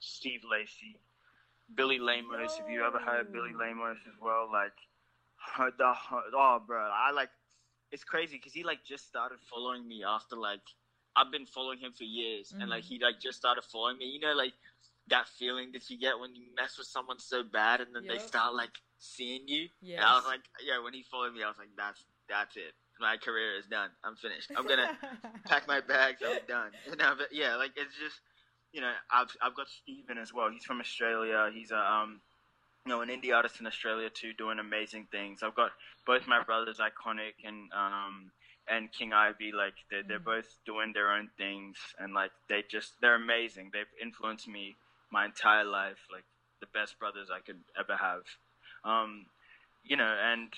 Steve 0.00 0.40
Lacy, 0.50 1.00
Billy 1.74 1.98
Lemos. 1.98 2.60
If 2.60 2.70
you 2.70 2.84
ever 2.84 2.98
heard 2.98 3.32
Billy 3.32 3.52
Lemos 3.58 3.96
as 4.06 4.20
well, 4.20 4.50
like 4.52 4.76
the 5.78 5.94
oh, 6.36 6.62
bro, 6.66 6.90
I 6.92 7.12
like. 7.12 7.30
It's 7.90 8.04
crazy 8.04 8.36
because 8.36 8.52
he 8.52 8.64
like 8.64 8.84
just 8.84 9.08
started 9.08 9.38
following 9.48 9.88
me 9.88 10.04
after 10.06 10.36
like 10.36 10.60
I've 11.16 11.32
been 11.32 11.46
following 11.46 11.78
him 11.78 11.92
for 11.96 12.04
years, 12.04 12.52
and 12.52 12.68
like 12.68 12.84
he 12.84 13.00
like 13.02 13.18
just 13.18 13.38
started 13.38 13.64
following 13.64 13.96
me. 13.96 14.04
You 14.06 14.20
know, 14.20 14.34
like 14.34 14.52
that 15.08 15.26
feeling 15.26 15.72
that 15.72 15.88
you 15.88 15.98
get 15.98 16.18
when 16.18 16.34
you 16.36 16.48
mess 16.54 16.76
with 16.76 16.86
someone 16.86 17.18
so 17.18 17.42
bad, 17.42 17.80
and 17.80 17.94
then 17.94 18.06
they 18.06 18.18
start 18.18 18.54
like 18.54 18.76
seeing 18.98 19.48
you. 19.48 19.68
And 19.98 20.04
I 20.04 20.14
was 20.14 20.24
like, 20.26 20.40
yeah, 20.64 20.82
when 20.82 20.92
he 20.94 21.02
followed 21.02 21.34
me, 21.34 21.42
I 21.42 21.48
was 21.48 21.58
like, 21.58 21.70
that's 21.76 22.04
that's 22.28 22.56
it. 22.56 22.74
My 23.00 23.16
career 23.16 23.56
is 23.58 23.66
done. 23.66 23.90
I'm 24.04 24.16
finished. 24.16 24.50
I'm 24.56 24.66
gonna 24.66 24.90
pack 25.46 25.66
my 25.68 25.80
bags. 25.80 26.20
I'm 26.24 26.38
done. 26.46 26.70
And 26.90 27.00
I've, 27.02 27.18
yeah, 27.30 27.56
like 27.56 27.72
it's 27.76 27.94
just, 27.96 28.20
you 28.72 28.80
know, 28.80 28.92
I've 29.10 29.28
I've 29.40 29.54
got 29.54 29.68
Steven 29.68 30.18
as 30.18 30.32
well. 30.34 30.50
He's 30.50 30.64
from 30.64 30.80
Australia. 30.80 31.50
He's 31.54 31.70
a 31.70 31.78
um, 31.78 32.20
you 32.84 32.90
know, 32.92 33.00
an 33.02 33.08
indie 33.08 33.34
artist 33.34 33.60
in 33.60 33.66
Australia 33.66 34.08
too, 34.10 34.32
doing 34.32 34.58
amazing 34.58 35.06
things. 35.10 35.42
I've 35.42 35.54
got 35.54 35.70
both 36.06 36.26
my 36.26 36.42
brothers, 36.42 36.78
Iconic 36.78 37.34
and 37.44 37.72
um 37.72 38.30
and 38.68 38.92
King 38.92 39.12
Ivy. 39.12 39.52
Like 39.52 39.74
they're 39.90 40.02
they're 40.02 40.18
Mhm. 40.20 40.24
both 40.24 40.48
doing 40.66 40.92
their 40.92 41.12
own 41.12 41.30
things, 41.38 41.76
and 41.98 42.14
like 42.14 42.32
they 42.48 42.62
just 42.68 43.00
they're 43.00 43.14
amazing. 43.14 43.70
They've 43.72 43.94
influenced 44.02 44.48
me 44.48 44.76
my 45.10 45.24
entire 45.24 45.64
life. 45.64 45.98
Like 46.12 46.24
the 46.60 46.66
best 46.66 46.98
brothers 46.98 47.30
I 47.30 47.40
could 47.40 47.62
ever 47.78 47.96
have. 47.96 48.22
Um, 48.84 49.26
you 49.84 49.96
know, 49.96 50.16
and 50.20 50.48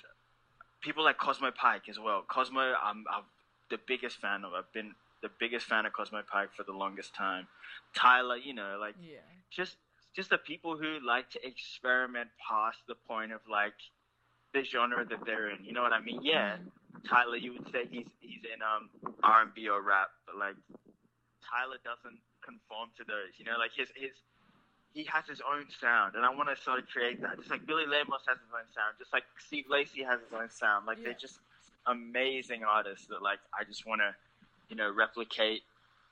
people 0.80 1.04
like 1.04 1.18
Cosmo 1.18 1.50
Pyke 1.50 1.88
as 1.88 1.98
well. 1.98 2.24
Cosmo, 2.28 2.60
I'm, 2.60 3.04
I'm 3.10 3.24
the 3.70 3.78
biggest 3.86 4.16
fan 4.18 4.44
of. 4.44 4.52
I've 4.54 4.72
been 4.72 4.94
the 5.22 5.30
biggest 5.38 5.66
fan 5.66 5.86
of 5.86 5.92
Cosmo 5.92 6.22
Pyke 6.30 6.50
for 6.56 6.64
the 6.64 6.72
longest 6.72 7.14
time. 7.14 7.46
Tyler, 7.94 8.36
you 8.36 8.54
know, 8.54 8.78
like 8.80 8.94
yeah. 9.02 9.18
just 9.50 9.76
just 10.14 10.30
the 10.30 10.38
people 10.38 10.76
who 10.76 10.98
like 11.06 11.30
to 11.30 11.46
experiment 11.46 12.28
past 12.40 12.78
the 12.88 12.94
point 13.06 13.32
of 13.32 13.40
like 13.50 13.74
the 14.52 14.64
genre 14.64 15.04
that 15.04 15.24
they're 15.24 15.50
in. 15.50 15.64
You 15.64 15.72
know 15.72 15.82
what 15.82 15.92
I 15.92 16.00
mean? 16.00 16.20
Yeah, 16.22 16.56
Tyler, 17.08 17.36
you 17.36 17.52
would 17.52 17.70
say 17.72 17.86
he's 17.90 18.06
he's 18.20 18.42
in 18.44 18.60
um 18.62 18.90
R 19.22 19.42
and 19.42 19.54
B 19.54 19.68
or 19.68 19.82
rap, 19.82 20.10
but 20.26 20.36
like 20.36 20.56
Tyler 21.46 21.78
doesn't 21.84 22.18
conform 22.42 22.90
to 22.98 23.04
those. 23.04 23.36
You 23.38 23.44
know, 23.44 23.58
like 23.58 23.72
his 23.76 23.88
his 23.94 24.12
he 24.92 25.04
has 25.04 25.26
his 25.26 25.40
own 25.40 25.66
sound, 25.80 26.14
and 26.16 26.24
I 26.24 26.30
want 26.30 26.48
to 26.54 26.60
sort 26.62 26.78
of 26.80 26.88
create 26.88 27.20
that. 27.22 27.36
Just 27.38 27.50
like 27.50 27.66
Billy 27.66 27.86
Lemos 27.86 28.22
has 28.26 28.38
his 28.38 28.52
own 28.52 28.66
sound, 28.74 28.94
just 28.98 29.12
like 29.12 29.24
Steve 29.38 29.66
Lacy 29.68 30.02
has 30.02 30.20
his 30.20 30.32
own 30.32 30.50
sound. 30.50 30.86
Like 30.86 30.98
Yeah. 30.98 31.04
they're 31.04 31.14
just 31.14 31.38
amazing 31.86 32.64
artists 32.64 33.06
that 33.06 33.22
like 33.22 33.38
I 33.58 33.64
just 33.64 33.86
want 33.86 34.00
to, 34.00 34.14
you 34.68 34.76
know, 34.76 34.90
replicate. 34.90 35.62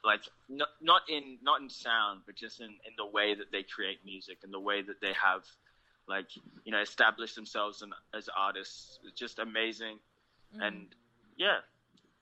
Like 0.04 0.23
not 0.49 0.68
not 0.80 1.02
in 1.08 1.38
not 1.42 1.61
in 1.61 1.68
sound, 1.68 2.23
but 2.25 2.37
just 2.37 2.61
in 2.61 2.68
in 2.68 2.94
the 2.97 3.06
way 3.06 3.35
that 3.35 3.50
they 3.50 3.64
create 3.64 3.99
music 4.04 4.38
and 4.44 4.54
the 4.54 4.61
way 4.61 4.80
that 4.80 5.00
they 5.00 5.12
have, 5.12 5.44
like 6.06 6.26
you 6.64 6.70
know, 6.70 6.80
established 6.80 7.35
themselves 7.35 7.82
in, 7.82 7.90
as 8.14 8.28
artists. 8.37 9.00
It's 9.02 9.18
just 9.18 9.40
amazing, 9.40 9.99
mm-hmm. 10.54 10.62
and 10.62 10.87
yeah, 11.37 11.58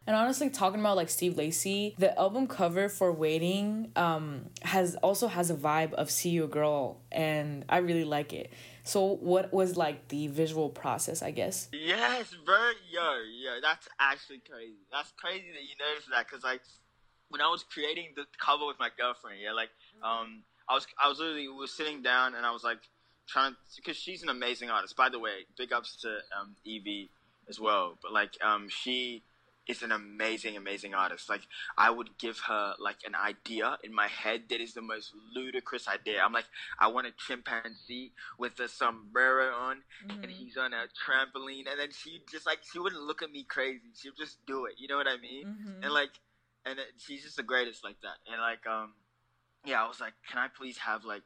And 0.06 0.14
honestly, 0.14 0.50
talking 0.50 0.78
about 0.78 0.96
like 0.96 1.08
Steve 1.08 1.36
Lacy, 1.36 1.94
the 1.98 2.16
album 2.18 2.46
cover 2.46 2.88
for 2.88 3.12
Waiting 3.12 3.90
um, 3.96 4.46
has 4.62 4.94
also 4.96 5.26
has 5.26 5.50
a 5.50 5.54
vibe 5.54 5.92
of 5.94 6.10
C 6.10 6.30
U 6.30 6.46
Girl, 6.46 7.00
and 7.10 7.64
I 7.68 7.78
really 7.78 8.04
like 8.04 8.32
it. 8.32 8.52
So, 8.84 9.16
what 9.16 9.52
was 9.52 9.76
like 9.76 10.06
the 10.08 10.28
visual 10.28 10.68
process? 10.68 11.22
I 11.22 11.32
guess. 11.32 11.68
Yes, 11.72 12.34
bro. 12.44 12.70
Yo, 12.88 13.14
yo, 13.42 13.60
that's 13.60 13.88
actually 13.98 14.42
crazy. 14.48 14.78
That's 14.92 15.12
crazy 15.16 15.46
that 15.52 15.62
you 15.62 15.74
noticed 15.78 16.08
that 16.12 16.26
because 16.28 16.44
like 16.44 16.60
when 17.28 17.40
I 17.40 17.48
was 17.48 17.64
creating 17.64 18.10
the 18.14 18.26
cover 18.38 18.66
with 18.66 18.78
my 18.78 18.90
girlfriend, 18.96 19.40
yeah, 19.42 19.52
like 19.52 19.70
um, 20.04 20.44
I 20.68 20.74
was 20.74 20.86
I 21.02 21.08
was 21.08 21.18
literally 21.18 21.48
we 21.48 21.56
were 21.56 21.66
sitting 21.66 22.02
down 22.02 22.36
and 22.36 22.46
I 22.46 22.52
was 22.52 22.62
like 22.62 22.78
trying 23.26 23.56
because 23.74 23.96
she's 23.96 24.22
an 24.22 24.28
amazing 24.28 24.70
artist. 24.70 24.96
By 24.96 25.08
the 25.08 25.18
way, 25.18 25.46
big 25.58 25.72
ups 25.72 25.96
to 26.02 26.18
um, 26.38 26.54
Evie 26.64 27.10
as 27.48 27.58
well. 27.58 27.98
But 28.00 28.12
like 28.12 28.38
um, 28.40 28.68
she 28.68 29.22
is 29.66 29.82
an 29.82 29.90
amazing, 29.92 30.56
amazing 30.56 30.94
artist. 30.94 31.28
Like 31.28 31.42
I 31.76 31.90
would 31.90 32.18
give 32.18 32.38
her 32.48 32.74
like 32.78 32.98
an 33.04 33.14
idea 33.14 33.78
in 33.82 33.92
my 33.92 34.06
head 34.06 34.44
that 34.50 34.60
is 34.60 34.74
the 34.74 34.82
most 34.82 35.12
ludicrous 35.34 35.88
idea. 35.88 36.22
I'm 36.24 36.32
like, 36.32 36.44
I 36.78 36.86
want 36.88 37.06
a 37.08 37.12
chimpanzee 37.26 38.12
with 38.38 38.58
a 38.60 38.68
sombrero 38.68 39.52
on 39.54 39.82
and 40.22 40.30
he's 40.30 40.56
on 40.56 40.72
a 40.72 40.84
trampoline 41.04 41.68
and 41.70 41.78
then 41.78 41.88
she 41.90 42.22
just 42.30 42.46
like 42.46 42.58
she 42.72 42.78
wouldn't 42.78 43.02
look 43.02 43.22
at 43.22 43.30
me 43.30 43.44
crazy 43.48 43.80
she 44.00 44.08
would 44.08 44.16
just 44.18 44.38
do 44.46 44.66
it 44.66 44.74
you 44.78 44.86
know 44.88 44.96
what 44.96 45.08
i 45.08 45.16
mean 45.16 45.44
Mhm. 45.46 45.84
and 45.84 45.92
like 45.92 46.10
and 46.64 46.78
she's 46.98 47.22
just 47.24 47.36
the 47.36 47.42
greatest 47.42 47.82
like 47.84 48.00
that 48.02 48.18
and 48.30 48.40
like 48.40 48.66
um 48.66 48.94
yeah 49.64 49.82
i 49.82 49.88
was 49.88 50.00
like 50.00 50.12
can 50.28 50.38
i 50.38 50.46
please 50.48 50.78
have 50.78 51.04
like 51.04 51.24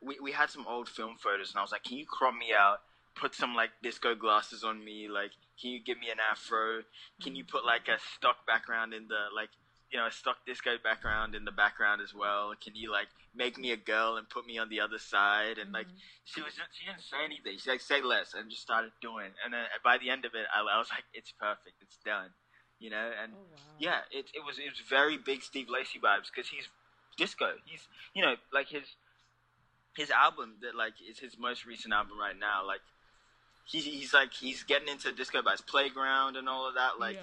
we, 0.00 0.18
we 0.22 0.32
had 0.32 0.50
some 0.50 0.66
old 0.66 0.88
film 0.88 1.16
photos 1.18 1.50
and 1.50 1.58
i 1.58 1.62
was 1.62 1.72
like 1.72 1.82
can 1.84 1.96
you 1.98 2.06
crop 2.06 2.34
me 2.34 2.52
out 2.58 2.78
put 3.14 3.34
some 3.34 3.54
like 3.54 3.70
disco 3.82 4.14
glasses 4.14 4.62
on 4.64 4.84
me 4.84 5.08
like 5.08 5.32
can 5.60 5.70
you 5.70 5.80
give 5.82 5.98
me 5.98 6.08
an 6.10 6.18
afro 6.18 6.82
can 7.22 7.34
you 7.34 7.44
put 7.44 7.64
like 7.64 7.88
a 7.88 7.98
stock 8.16 8.46
background 8.46 8.92
in 8.92 9.08
the 9.08 9.28
like 9.34 9.50
you 9.90 9.98
know 9.98 10.06
a 10.06 10.12
stock 10.12 10.36
disco 10.46 10.76
background 10.82 11.34
in 11.34 11.44
the 11.44 11.52
background 11.52 12.00
as 12.02 12.12
well 12.14 12.52
can 12.62 12.74
you 12.74 12.90
like 12.90 13.08
make 13.36 13.58
me 13.58 13.70
a 13.70 13.76
girl 13.76 14.16
and 14.16 14.28
put 14.28 14.46
me 14.46 14.58
on 14.58 14.68
the 14.68 14.80
other 14.80 14.98
side 14.98 15.58
and 15.58 15.72
like 15.72 15.86
mm-hmm. 15.86 16.24
she 16.24 16.40
was 16.40 16.54
just, 16.56 16.72
she 16.72 16.86
didn't 16.86 17.04
say 17.04 17.20
anything. 17.22 17.58
She 17.60 17.70
like 17.70 17.80
say 17.80 18.02
less 18.02 18.32
and 18.34 18.50
just 18.50 18.62
started 18.62 18.90
doing. 19.02 19.30
And 19.44 19.52
then 19.52 19.64
by 19.84 19.98
the 19.98 20.10
end 20.10 20.24
of 20.24 20.32
it, 20.34 20.48
I, 20.48 20.60
I 20.64 20.78
was 20.78 20.88
like, 20.90 21.04
it's 21.12 21.32
perfect. 21.32 21.76
It's 21.82 21.98
done. 22.04 22.30
You 22.80 22.90
know. 22.90 23.12
And 23.12 23.32
Oh, 23.36 23.44
wow. 23.52 23.76
yeah, 23.78 24.00
it 24.10 24.26
it 24.34 24.42
was 24.44 24.58
it 24.58 24.72
was 24.72 24.80
very 24.88 25.18
big 25.18 25.42
Steve 25.42 25.68
Lacy 25.68 26.00
vibes 26.00 26.32
because 26.32 26.48
he's 26.48 26.68
disco. 27.16 27.52
He's 27.64 27.86
you 28.14 28.22
know 28.24 28.34
like 28.52 28.68
his 28.68 28.96
his 29.96 30.10
album 30.10 30.56
that 30.62 30.74
like 30.74 30.94
is 31.00 31.18
his 31.18 31.36
most 31.38 31.64
recent 31.64 31.92
album 31.92 32.18
right 32.18 32.36
now. 32.38 32.66
Like 32.66 32.80
he's 33.66 33.84
he's 33.84 34.14
like 34.14 34.32
he's 34.32 34.62
getting 34.62 34.88
into 34.88 35.12
disco 35.12 35.42
by 35.42 35.52
his 35.52 35.60
playground 35.60 36.36
and 36.36 36.48
all 36.48 36.66
of 36.66 36.74
that. 36.74 36.98
Like 36.98 37.16
Yeah. 37.16 37.22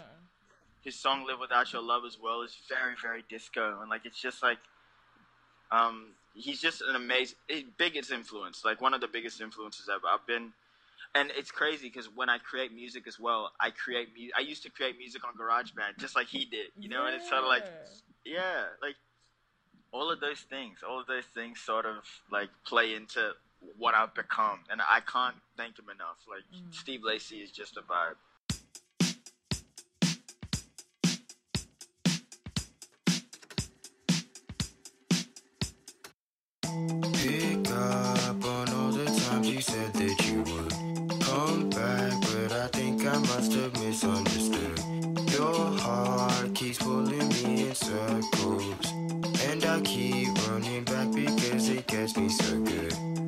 his 0.84 0.96
song 1.00 1.26
"Live 1.26 1.40
Without 1.40 1.74
Your 1.74 1.82
Love" 1.82 2.04
as 2.06 2.20
well 2.22 2.42
is 2.44 2.56
very 2.70 2.96
very 3.02 3.24
disco 3.30 3.80
and 3.82 3.90
like 3.90 4.06
it's 4.06 4.22
just 4.22 4.44
like 4.44 4.60
um 5.72 6.08
he's 6.36 6.62
just 6.62 6.82
an 6.82 6.96
amazing 6.96 7.38
biggest 7.78 8.12
influence 8.12 8.64
like 8.66 8.82
one 8.82 8.94
of 8.94 9.02
the 9.02 9.08
biggest 9.08 9.42
influences 9.42 9.90
ever 9.90 10.08
I've 10.08 10.26
been 10.28 10.52
and 11.16 11.32
it's 11.38 11.52
crazy 11.52 11.88
because 11.90 12.08
when 12.14 12.30
I 12.30 12.38
create 12.38 12.74
music 12.74 13.08
as 13.08 13.20
well 13.20 13.52
I 13.60 13.70
create 13.72 14.10
mu- 14.18 14.30
I 14.38 14.42
used 14.42 14.64
to 14.64 14.70
create 14.70 14.98
music 14.98 15.24
on 15.26 15.34
GarageBand 15.36 16.00
just 16.00 16.16
like 16.16 16.28
he 16.28 16.46
did 16.46 16.68
you 16.80 16.90
know 16.90 17.06
and 17.06 17.16
it's 17.16 17.30
sort 17.30 17.42
of 17.44 17.48
like 17.48 17.64
yeah 18.26 18.66
like 18.82 18.96
all 19.92 20.12
of 20.12 20.20
those 20.20 20.42
things 20.42 20.80
all 20.88 21.00
of 21.00 21.08
those 21.08 21.26
things 21.34 21.60
sort 21.60 21.86
of 21.86 22.04
like 22.32 22.50
play 22.66 22.94
into 22.94 23.32
what 23.78 23.96
I've 23.96 24.14
become 24.14 24.60
and 24.70 24.82
I 24.82 25.00
can't 25.02 25.36
thank 25.58 25.80
him 25.80 25.90
enough 25.90 26.18
like 26.30 26.44
mm. 26.54 26.74
Steve 26.74 27.02
Lacy 27.04 27.38
is 27.38 27.52
just 27.52 27.78
a 27.78 27.82
vibe 27.82 28.16
Pick 37.14 37.70
up 37.72 38.44
on 38.46 38.70
all 38.70 38.92
the 38.92 39.06
times 39.06 39.48
you 39.48 39.62
said 39.62 39.94
that 39.94 40.26
you 40.26 40.42
would 40.42 41.22
come 41.22 41.70
back, 41.70 42.14
but 42.22 42.52
I 42.52 42.68
think 42.68 43.06
I 43.06 43.18
must 43.18 43.54
have 43.54 43.74
misunderstood. 43.74 44.80
Your 45.32 45.78
heart 45.80 46.54
keeps 46.56 46.80
pulling 46.80 47.30
me 47.30 47.70
in 47.70 47.76
circles, 47.76 48.92
and 49.46 49.64
I 49.64 49.82
keep 49.82 50.30
running 50.50 50.84
back 50.84 51.12
because 51.14 51.70
it 51.70 51.88
gets 51.88 52.18
me 52.18 52.30
so 52.30 52.60
good. 52.62 53.23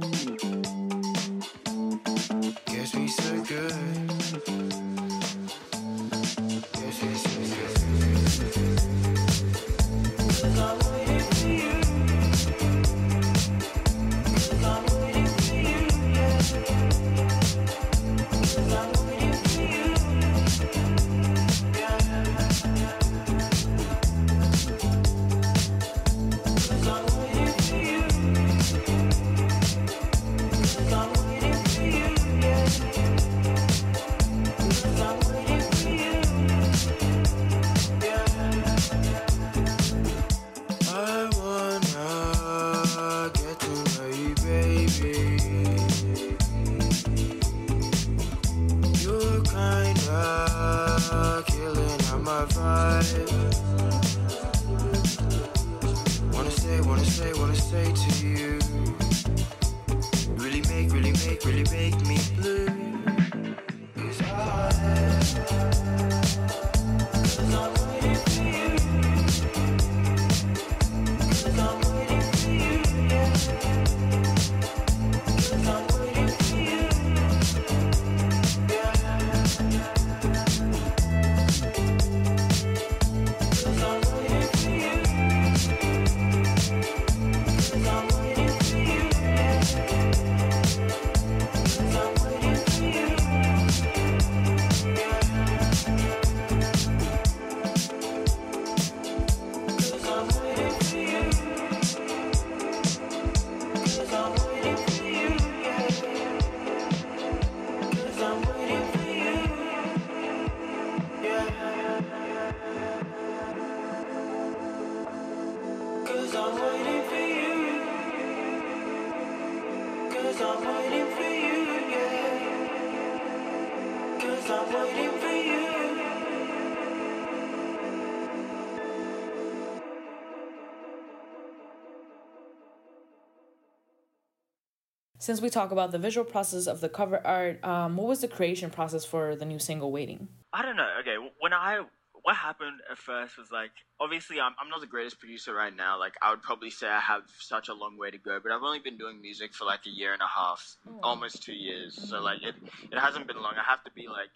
Since 135.26 135.42
we 135.42 135.50
talk 135.50 135.72
about 135.72 135.92
the 135.92 135.98
visual 135.98 136.24
process 136.24 136.68
of 136.68 136.82
the 136.82 136.88
cover 136.88 137.20
art, 137.26 137.58
um, 137.66 137.98
what 137.98 138.06
was 138.06 138.22
the 138.22 138.28
creation 138.28 138.70
process 138.70 139.06
for 139.06 139.36
the 139.36 139.44
new 139.44 139.58
single 139.58 139.92
"Waiting"? 139.92 140.28
I 140.54 140.62
don't 140.62 140.76
know. 140.76 140.88
Okay, 141.00 141.16
when 141.40 141.52
I 141.52 141.82
what 142.22 142.36
happened 142.36 142.82
at 142.92 143.00
first 143.00 143.36
was 143.36 143.52
like 143.52 143.72
obviously 144.00 144.40
I'm 144.40 144.54
I'm 144.62 144.70
not 144.70 144.82
the 144.82 144.86
greatest 144.96 145.20
producer 145.20 145.52
right 145.52 145.76
now. 145.76 145.98
Like 145.98 146.14
I 146.22 146.30
would 146.30 146.44
probably 146.44 146.70
say 146.70 146.88
I 146.88 147.00
have 147.00 147.24
such 147.40 147.70
a 147.70 147.74
long 147.74 147.98
way 147.98 148.12
to 148.12 148.20
go, 148.20 148.40
but 148.40 148.52
I've 148.52 148.62
only 148.62 148.78
been 148.78 149.00
doing 149.00 149.20
music 149.20 149.56
for 149.56 149.66
like 149.66 149.88
a 149.88 149.90
year 149.90 150.14
and 150.14 150.22
a 150.22 150.28
half, 150.28 150.62
almost 151.02 151.42
two 151.42 151.56
years. 151.56 151.96
So 152.08 152.22
like 152.22 152.44
it 152.44 152.54
it 152.92 153.00
hasn't 153.00 153.26
been 153.26 153.42
long. 153.42 153.54
I 153.58 153.64
have 153.68 153.84
to 153.86 153.92
be 153.96 154.08
like 154.08 154.36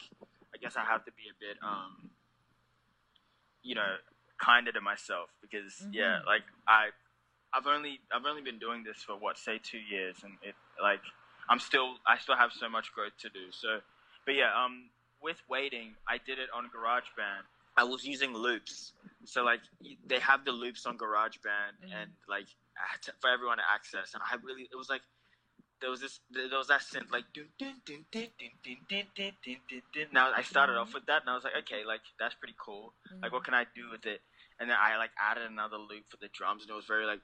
I 0.55 0.57
guess 0.59 0.75
I 0.75 0.85
have 0.85 1.05
to 1.05 1.11
be 1.11 1.29
a 1.29 1.37
bit 1.39 1.57
um 1.61 2.09
you 3.61 3.75
know 3.75 3.93
kinder 4.39 4.71
to 4.71 4.81
myself 4.81 5.29
because 5.39 5.85
yeah 5.91 6.21
like 6.25 6.45
I 6.67 6.89
I've 7.53 7.67
only 7.67 7.99
I've 8.13 8.25
only 8.25 8.41
been 8.41 8.59
doing 8.59 8.83
this 8.83 9.03
for 9.03 9.15
what 9.17 9.37
say 9.37 9.59
two 9.61 9.79
years 9.79 10.17
and 10.23 10.33
it 10.41 10.55
like 10.81 11.01
I'm 11.49 11.59
still 11.59 11.95
I 12.07 12.17
still 12.17 12.35
have 12.35 12.51
so 12.51 12.69
much 12.69 12.91
growth 12.93 13.17
to 13.21 13.29
do. 13.29 13.51
So 13.51 13.79
but 14.25 14.35
yeah 14.35 14.51
um 14.53 14.89
with 15.21 15.37
waiting 15.49 15.93
I 16.07 16.17
did 16.17 16.39
it 16.39 16.49
on 16.55 16.65
GarageBand. 16.65 17.43
I 17.77 17.83
was 17.83 18.03
using 18.05 18.33
loops. 18.33 18.93
So 19.25 19.43
like 19.43 19.61
they 20.05 20.19
have 20.19 20.45
the 20.45 20.51
loops 20.51 20.85
on 20.85 20.97
GarageBand 20.97 21.81
and 21.83 22.11
like 22.27 22.47
uh, 22.77 23.11
for 23.19 23.29
everyone 23.29 23.57
to 23.57 23.63
access 23.73 24.13
and 24.13 24.21
I 24.23 24.35
really 24.43 24.69
it 24.71 24.77
was 24.77 24.89
like 24.89 25.01
there 25.81 25.89
was 25.89 26.01
this 26.01 26.19
there 26.31 26.57
was 26.57 26.67
that 26.67 26.81
synth 26.81 27.11
like 27.11 27.25
now 30.11 30.31
I 30.35 30.43
started 30.43 30.77
off 30.77 30.93
with 30.93 31.05
that 31.07 31.21
and 31.21 31.29
I 31.29 31.35
was 31.35 31.43
like 31.43 31.55
okay 31.65 31.85
like 31.85 32.01
that's 32.19 32.35
pretty 32.35 32.55
cool 32.59 32.93
like 33.21 33.31
what 33.31 33.43
can 33.43 33.53
I 33.53 33.65
do 33.75 33.89
with 33.91 34.05
it 34.05 34.21
and 34.59 34.69
then 34.69 34.77
I 34.79 34.97
like 34.97 35.11
added 35.19 35.49
another 35.49 35.77
loop 35.77 36.09
for 36.09 36.17
the 36.17 36.29
drums 36.33 36.63
and 36.63 36.71
it 36.71 36.73
was 36.73 36.85
very 36.85 37.05
like 37.05 37.19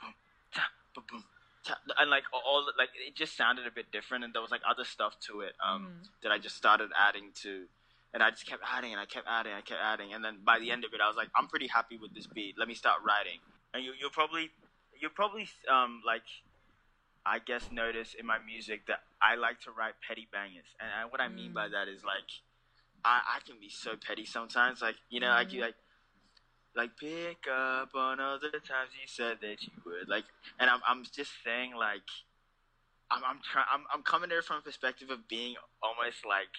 boom, 0.00 0.14
ta, 0.52 0.62
boom, 0.94 1.04
boom, 1.10 1.24
ta. 1.64 1.76
and 1.98 2.10
like 2.10 2.24
all 2.32 2.66
like 2.78 2.90
it 2.94 3.14
just 3.14 3.36
sounded 3.36 3.66
a 3.66 3.70
bit 3.70 3.92
different 3.92 4.24
and 4.24 4.34
there 4.34 4.42
was 4.42 4.50
like 4.50 4.62
other 4.68 4.84
stuff 4.84 5.16
to 5.28 5.40
it 5.40 5.52
um 5.66 6.02
that 6.22 6.32
I 6.32 6.38
just 6.38 6.56
started 6.56 6.90
adding 6.98 7.30
to. 7.42 7.66
And 8.14 8.22
I 8.22 8.30
just 8.30 8.46
kept 8.46 8.62
adding 8.64 8.92
and 8.92 9.00
I 9.00 9.04
kept 9.04 9.26
adding 9.28 9.52
and 9.52 9.58
I 9.58 9.60
kept 9.60 9.82
adding 9.82 10.14
and 10.14 10.24
then 10.24 10.38
by 10.42 10.58
the 10.58 10.70
end 10.70 10.84
of 10.86 10.94
it 10.94 11.00
I 11.04 11.08
was 11.08 11.16
like 11.16 11.28
I'm 11.36 11.48
pretty 11.48 11.66
happy 11.66 11.98
with 12.00 12.14
this 12.14 12.26
beat. 12.26 12.54
Let 12.58 12.66
me 12.66 12.72
start 12.72 13.02
writing. 13.04 13.40
And 13.74 13.84
you 13.84 13.92
you'll 14.00 14.08
probably 14.08 14.48
you'll 14.98 15.10
probably 15.10 15.48
um 15.68 16.00
like 16.06 16.24
I 17.26 17.40
guess 17.40 17.68
notice 17.72 18.14
in 18.14 18.24
my 18.24 18.38
music 18.38 18.86
that 18.86 19.00
I 19.20 19.34
like 19.34 19.60
to 19.62 19.72
write 19.72 19.94
petty 20.06 20.28
bangers, 20.32 20.70
and, 20.78 20.88
and 21.02 21.10
what 21.10 21.20
I 21.20 21.26
mean 21.28 21.52
by 21.52 21.66
that 21.66 21.88
is 21.88 22.04
like 22.04 22.30
I, 23.04 23.20
I 23.36 23.38
can 23.44 23.58
be 23.60 23.68
so 23.68 23.96
petty 23.96 24.24
sometimes. 24.24 24.80
Like 24.80 24.94
you 25.10 25.18
know, 25.18 25.30
like 25.30 25.52
you 25.52 25.60
like 25.60 25.74
like 26.76 26.96
pick 26.98 27.46
up 27.50 27.94
on 27.94 28.18
the 28.18 28.50
times 28.60 28.92
you 29.00 29.06
said 29.06 29.38
that 29.40 29.62
you 29.62 29.72
would. 29.84 30.08
Like, 30.08 30.24
and 30.60 30.68
I'm 30.68 30.80
I'm 30.86 31.04
just 31.04 31.32
saying 31.44 31.74
like 31.74 32.06
I'm 33.10 33.22
I'm 33.24 33.40
trying 33.42 33.66
I'm 33.72 33.84
I'm 33.92 34.02
coming 34.02 34.28
there 34.28 34.42
from 34.42 34.58
a 34.58 34.60
perspective 34.60 35.10
of 35.10 35.26
being 35.28 35.54
almost 35.82 36.26
like 36.26 36.52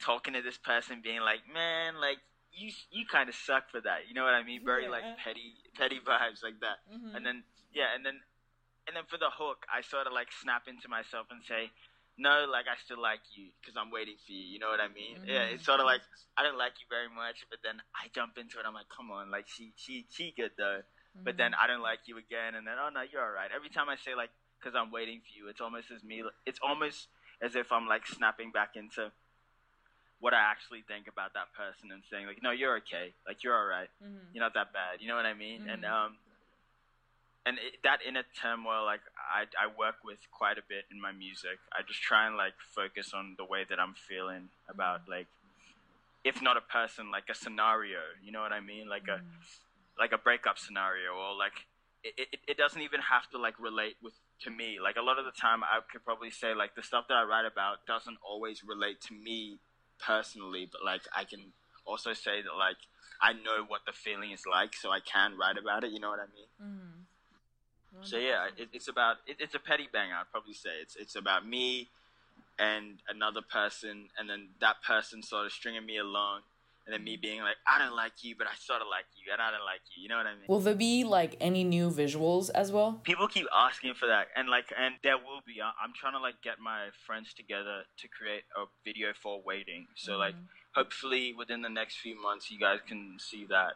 talking 0.00 0.34
to 0.34 0.42
this 0.42 0.58
person, 0.58 1.00
being 1.02 1.20
like, 1.20 1.40
man, 1.52 2.00
like 2.00 2.18
you 2.52 2.70
you 2.90 3.04
kind 3.06 3.28
of 3.28 3.34
suck 3.34 3.70
for 3.70 3.80
that. 3.80 4.08
You 4.08 4.14
know 4.14 4.24
what 4.24 4.34
I 4.34 4.42
mean? 4.42 4.64
Very 4.64 4.88
like 4.88 5.04
petty 5.22 5.54
petty 5.74 6.00
vibes 6.00 6.42
like 6.42 6.60
that. 6.60 6.80
Mm-hmm. 6.92 7.16
And 7.16 7.26
then 7.26 7.42
yeah, 7.74 7.94
and 7.94 8.04
then 8.04 8.20
and 8.86 8.94
then 8.94 9.04
for 9.08 9.18
the 9.18 9.30
hook, 9.30 9.66
I 9.66 9.82
sort 9.82 10.06
of 10.06 10.12
like 10.12 10.28
snap 10.30 10.68
into 10.68 10.88
myself 10.88 11.26
and 11.30 11.42
say, 11.42 11.70
"No, 12.18 12.46
like 12.50 12.66
I 12.66 12.76
still 12.84 13.00
like 13.00 13.20
you 13.34 13.52
because 13.60 13.76
I'm 13.76 13.90
waiting 13.90 14.16
for 14.24 14.32
you." 14.32 14.44
You 14.44 14.58
know 14.58 14.68
what 14.68 14.80
I 14.80 14.88
mean? 14.88 15.24
Yeah, 15.24 15.48
it's 15.52 15.62
mm-hmm. 15.62 15.64
sort 15.64 15.80
of 15.80 15.86
like 15.86 16.02
I 16.36 16.42
don't 16.42 16.58
like 16.58 16.80
you 16.80 16.86
very 16.88 17.08
much, 17.08 17.44
but 17.50 17.60
then 17.62 17.80
I 17.94 18.08
jump 18.14 18.38
into 18.38 18.58
it. 18.58 18.64
I'm 18.66 18.74
like, 18.74 18.88
"Come 18.88 19.10
on, 19.10 19.30
like 19.30 19.48
she 19.48 19.72
she 19.76 20.06
she 20.10 20.32
good 20.36 20.52
though." 20.56 20.82
But 21.24 21.36
then 21.36 21.52
mm-hmm. 21.52 21.64
I 21.64 21.66
don't 21.66 21.80
like 21.82 22.04
you 22.06 22.18
again, 22.18 22.54
and 22.54 22.66
then 22.66 22.76
oh 22.76 22.90
no, 22.92 23.00
you're 23.00 23.24
all 23.24 23.32
right. 23.32 23.50
Every 23.54 23.70
time 23.70 23.88
I 23.88 23.96
say 23.96 24.14
like, 24.14 24.30
"Cause 24.62 24.74
I'm 24.76 24.90
waiting 24.90 25.20
for 25.20 25.32
you," 25.32 25.48
it's 25.48 25.60
almost 25.60 25.90
as 25.90 26.04
me. 26.04 26.22
It's 26.44 26.60
almost 26.60 27.08
as 27.40 27.56
if 27.56 27.72
I'm 27.72 27.86
like 27.86 28.06
snapping 28.06 28.50
back 28.52 28.76
into 28.76 29.12
what 30.20 30.32
I 30.32 30.40
actually 30.40 30.82
think 30.88 31.08
about 31.08 31.34
that 31.34 31.52
person 31.52 31.92
and 31.92 32.02
saying 32.10 32.26
like, 32.26 32.42
"No, 32.42 32.50
you're 32.50 32.76
okay. 32.84 33.14
Like 33.26 33.44
you're 33.44 33.56
all 33.56 33.66
right. 33.66 33.88
Mm-hmm. 34.04 34.32
You're 34.34 34.44
not 34.44 34.54
that 34.54 34.72
bad." 34.72 35.00
You 35.00 35.08
know 35.08 35.16
what 35.16 35.26
I 35.26 35.34
mean? 35.34 35.68
And 35.68 35.84
um 35.84 36.16
and 37.46 37.58
it, 37.58 37.78
that 37.84 38.00
inner 38.06 38.24
turmoil 38.34 38.84
like 38.84 39.00
I, 39.16 39.46
I 39.54 39.66
work 39.70 40.02
with 40.04 40.18
quite 40.32 40.58
a 40.58 40.66
bit 40.68 40.84
in 40.90 41.00
my 41.00 41.12
music. 41.12 41.58
I 41.72 41.82
just 41.86 42.02
try 42.02 42.26
and 42.26 42.36
like 42.36 42.54
focus 42.74 43.12
on 43.14 43.36
the 43.38 43.44
way 43.44 43.64
that 43.68 43.78
i'm 43.78 43.94
feeling 43.94 44.50
about 44.68 45.06
mm. 45.06 45.10
like 45.16 45.26
if 46.24 46.42
not 46.42 46.56
a 46.56 46.60
person 46.60 47.10
like 47.10 47.30
a 47.30 47.34
scenario 47.34 48.02
you 48.22 48.32
know 48.32 48.42
what 48.42 48.52
i 48.52 48.60
mean? 48.60 48.88
Like 48.88 49.08
a 49.08 49.22
mm. 49.22 49.38
like 49.98 50.12
a 50.12 50.18
breakup 50.18 50.58
scenario 50.58 51.14
or 51.14 51.38
like 51.38 51.64
it, 52.04 52.28
it, 52.32 52.40
it 52.46 52.56
doesn't 52.56 52.82
even 52.82 53.00
have 53.00 53.30
to 53.30 53.38
like 53.38 53.58
relate 53.58 53.96
with 54.02 54.14
to 54.42 54.50
me. 54.50 54.78
Like 54.82 54.96
a 54.96 55.02
lot 55.02 55.18
of 55.18 55.24
the 55.24 55.32
time 55.32 55.62
i 55.64 55.80
could 55.90 56.04
probably 56.04 56.30
say 56.30 56.54
like 56.54 56.74
the 56.74 56.82
stuff 56.82 57.06
that 57.08 57.14
i 57.14 57.22
write 57.22 57.46
about 57.46 57.86
doesn't 57.86 58.18
always 58.26 58.62
relate 58.66 59.00
to 59.08 59.14
me 59.14 59.58
personally 59.98 60.68
but 60.70 60.84
like 60.84 61.02
i 61.16 61.24
can 61.24 61.40
also 61.86 62.12
say 62.12 62.42
that 62.42 62.54
like 62.58 62.76
i 63.22 63.32
know 63.32 63.64
what 63.66 63.80
the 63.86 63.92
feeling 63.92 64.30
is 64.30 64.42
like 64.50 64.74
so 64.74 64.90
i 64.90 65.00
can 65.00 65.36
write 65.38 65.56
about 65.56 65.84
it 65.84 65.90
you 65.92 66.00
know 66.00 66.10
what 66.10 66.20
i 66.20 66.28
mean 66.34 66.48
mm. 66.60 67.05
So 68.02 68.16
yeah, 68.18 68.46
it, 68.56 68.68
it's 68.72 68.88
about 68.88 69.16
it, 69.26 69.36
it's 69.40 69.54
a 69.54 69.58
petty 69.58 69.88
bang. 69.92 70.10
I'd 70.12 70.30
probably 70.30 70.54
say 70.54 70.70
it's 70.80 70.96
it's 70.96 71.16
about 71.16 71.46
me 71.46 71.88
and 72.58 72.98
another 73.08 73.42
person, 73.42 74.08
and 74.18 74.28
then 74.30 74.48
that 74.60 74.82
person 74.82 75.22
sort 75.22 75.46
of 75.46 75.52
stringing 75.52 75.84
me 75.84 75.98
along, 75.98 76.40
and 76.86 76.94
then 76.94 77.04
me 77.04 77.16
being 77.16 77.40
like, 77.42 77.56
I 77.66 77.78
don't 77.78 77.94
like 77.94 78.12
you, 78.22 78.34
but 78.36 78.46
I 78.46 78.54
sort 78.58 78.80
of 78.80 78.88
like 78.88 79.04
you, 79.16 79.30
and 79.32 79.42
I 79.42 79.50
don't 79.50 79.64
like 79.64 79.80
you. 79.94 80.02
You 80.04 80.08
know 80.08 80.16
what 80.16 80.26
I 80.26 80.32
mean? 80.34 80.44
Will 80.48 80.60
there 80.60 80.74
be 80.74 81.04
like 81.04 81.36
any 81.40 81.64
new 81.64 81.90
visuals 81.90 82.48
as 82.54 82.72
well? 82.72 83.00
People 83.04 83.28
keep 83.28 83.46
asking 83.54 83.94
for 83.94 84.06
that, 84.06 84.28
and 84.36 84.48
like, 84.48 84.72
and 84.78 84.94
there 85.02 85.18
will 85.18 85.42
be. 85.46 85.60
I- 85.60 85.72
I'm 85.82 85.92
trying 85.94 86.14
to 86.14 86.18
like 86.20 86.40
get 86.42 86.58
my 86.60 86.88
friends 87.06 87.34
together 87.34 87.82
to 87.98 88.08
create 88.08 88.44
a 88.56 88.64
video 88.84 89.12
for 89.20 89.40
waiting. 89.44 89.86
So 89.94 90.16
like, 90.16 90.34
hopefully 90.74 91.34
within 91.36 91.62
the 91.62 91.68
next 91.68 91.98
few 91.98 92.20
months, 92.20 92.50
you 92.50 92.58
guys 92.58 92.78
can 92.86 93.18
see 93.18 93.44
that 93.46 93.74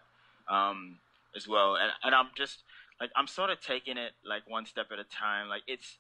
um, 0.49 0.99
as 1.37 1.47
well. 1.47 1.77
And 1.77 1.93
and 2.03 2.15
I'm 2.15 2.29
just 2.37 2.63
like 3.01 3.11
I'm 3.17 3.27
sort 3.27 3.51
of 3.51 3.61
taking 3.61 3.97
it 3.97 4.13
like 4.25 4.49
one 4.49 4.67
step 4.67 4.87
at 4.93 4.99
a 4.99 5.05
time. 5.05 5.49
Like 5.49 5.63
it's 5.67 5.99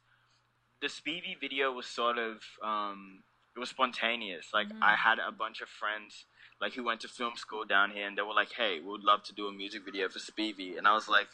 the 0.83 0.89
Speedy 0.89 1.37
video 1.41 1.73
was 1.73 1.87
sort 1.87 2.19
of 2.19 2.43
um, 2.63 3.23
it 3.57 3.59
was 3.59 3.71
spontaneous. 3.71 4.49
Like 4.53 4.69
I 4.83 4.97
had 4.97 5.19
a 5.19 5.33
bunch 5.33 5.61
of 5.61 5.69
friends 5.69 6.25
like 6.61 6.75
who 6.75 6.85
went 6.85 7.01
to 7.01 7.09
film 7.09 7.37
school 7.37 7.65
down 7.65 7.91
here, 7.91 8.07
and 8.07 8.17
they 8.17 8.23
were 8.23 8.35
like, 8.35 8.53
"Hey, 8.53 8.81
we 8.81 8.87
would 8.91 9.05
love 9.05 9.23
to 9.25 9.35
do 9.35 9.47
a 9.49 9.53
music 9.53 9.85
video 9.85 10.09
for 10.09 10.19
Speedy," 10.19 10.77
and 10.77 10.87
I 10.87 10.95
was 10.95 11.09
like. 11.09 11.29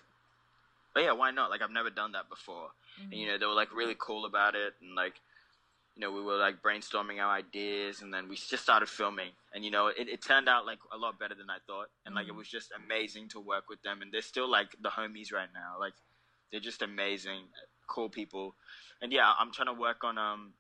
Oh 0.94 1.00
yeah, 1.00 1.12
why 1.12 1.30
not? 1.30 1.50
Like 1.50 1.60
I've 1.60 1.70
never 1.70 1.90
done 1.90 2.12
that 2.12 2.30
before, 2.30 2.70
and 3.02 3.12
you 3.12 3.26
know 3.26 3.36
they 3.36 3.44
were 3.44 3.52
like 3.52 3.68
really 3.76 3.94
cool 3.98 4.24
about 4.24 4.54
it, 4.54 4.72
and 4.80 4.94
like 4.94 5.20
you 5.96 6.02
know, 6.02 6.12
we 6.12 6.20
were 6.20 6.36
like 6.36 6.62
brainstorming 6.62 7.22
our 7.22 7.30
ideas, 7.30 8.02
and 8.02 8.12
then 8.12 8.28
we 8.28 8.36
just 8.36 8.62
started 8.62 8.88
filming. 8.88 9.30
And 9.54 9.64
you 9.64 9.70
know, 9.70 9.86
it, 9.86 10.08
it 10.08 10.22
turned 10.22 10.46
out 10.46 10.66
like 10.66 10.78
a 10.94 10.98
lot 10.98 11.18
better 11.18 11.34
than 11.34 11.48
I 11.48 11.56
thought, 11.66 11.86
and 12.04 12.14
like 12.14 12.28
it 12.28 12.34
was 12.34 12.48
just 12.48 12.70
amazing 12.84 13.30
to 13.30 13.40
work 13.40 13.64
with 13.70 13.80
them. 13.82 14.02
And 14.02 14.12
they're 14.12 14.20
still 14.20 14.48
like 14.48 14.68
the 14.80 14.90
homies 14.90 15.32
right 15.32 15.48
now. 15.54 15.80
Like 15.80 15.94
they're 16.52 16.60
just 16.60 16.82
amazing, 16.82 17.44
cool 17.88 18.10
people. 18.10 18.54
And 19.00 19.10
yeah, 19.10 19.32
I'm 19.38 19.52
trying 19.52 19.74
to 19.74 19.80
work 19.80 20.04
on 20.04 20.18
um 20.18 20.52